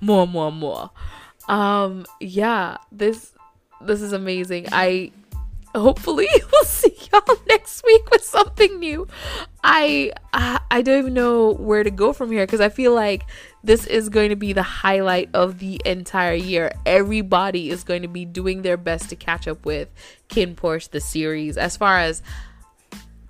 [0.00, 0.90] more, more, more.
[1.48, 3.32] Um, yeah, this
[3.80, 4.66] this is amazing.
[4.72, 5.12] I
[5.74, 9.06] hopefully we'll see y'all next week with something new.
[9.62, 13.24] I I, I don't even know where to go from here because I feel like
[13.62, 16.72] this is going to be the highlight of the entire year.
[16.86, 19.88] Everybody is going to be doing their best to catch up with
[20.28, 21.56] KinnPorsche the series.
[21.56, 22.22] As far as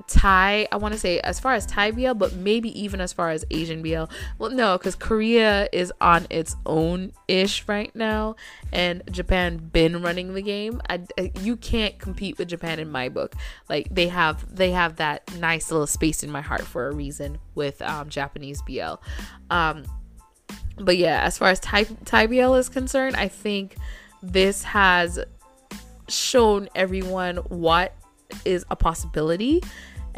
[0.09, 3.31] Thai, I want to say as far as Thai BL, but maybe even as far
[3.31, 4.05] as Asian BL.
[4.39, 8.35] Well, no, because Korea is on its own ish right now,
[8.73, 10.81] and Japan been running the game.
[10.89, 13.35] I, I, you can't compete with Japan in my book.
[13.69, 17.39] Like they have they have that nice little space in my heart for a reason
[17.55, 18.95] with um, Japanese BL.
[19.51, 19.85] Um,
[20.79, 23.77] but yeah, as far as Thai, Thai BL is concerned, I think
[24.23, 25.19] this has
[26.09, 27.95] shown everyone what
[28.45, 29.63] is a possibility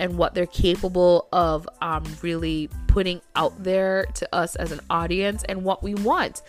[0.01, 5.45] and what they're capable of um, really putting out there to us as an audience
[5.45, 6.43] and what we want.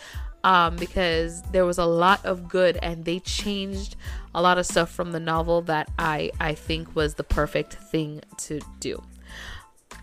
[0.44, 3.96] Um, because there was a lot of good and they changed
[4.34, 8.22] a lot of stuff from the novel that I, I think was the perfect thing
[8.38, 9.04] to do.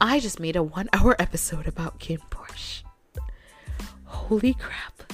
[0.00, 2.82] I just made a one hour episode about Kim Porsche.
[4.04, 5.12] Holy crap.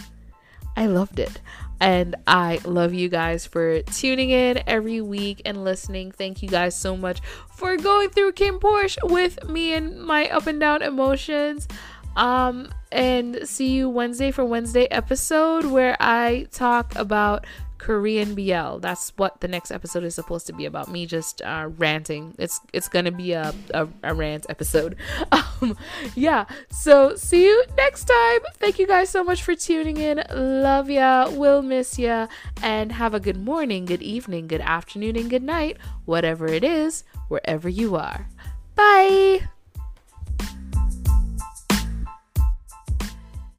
[0.77, 1.41] I loved it.
[1.85, 6.13] And I love you guys for tuning in every week and listening.
[6.13, 7.21] Thank you guys so much
[7.51, 11.69] for going through KinnPorsche with me and my up and down emotions.
[12.17, 17.45] Um, and see you Wednesday for Wednesday episode where I talk about
[17.85, 18.79] Korean BL.
[18.79, 20.91] That's what the next episode is supposed to be about.
[20.91, 22.35] Me just uh, ranting.
[22.39, 24.97] It's it's gonna be a, a, a rant episode.
[25.61, 25.77] Um,
[26.15, 26.47] yeah.
[26.71, 28.41] So see you next time.
[28.55, 30.23] Thank you guys so much for tuning in.
[30.35, 31.29] Love ya.
[31.31, 32.27] Will miss ya.
[32.63, 35.77] And have a good morning, good evening, good afternoon, and good night.
[36.05, 38.29] Whatever it is, wherever you are.
[38.75, 39.49] Bye.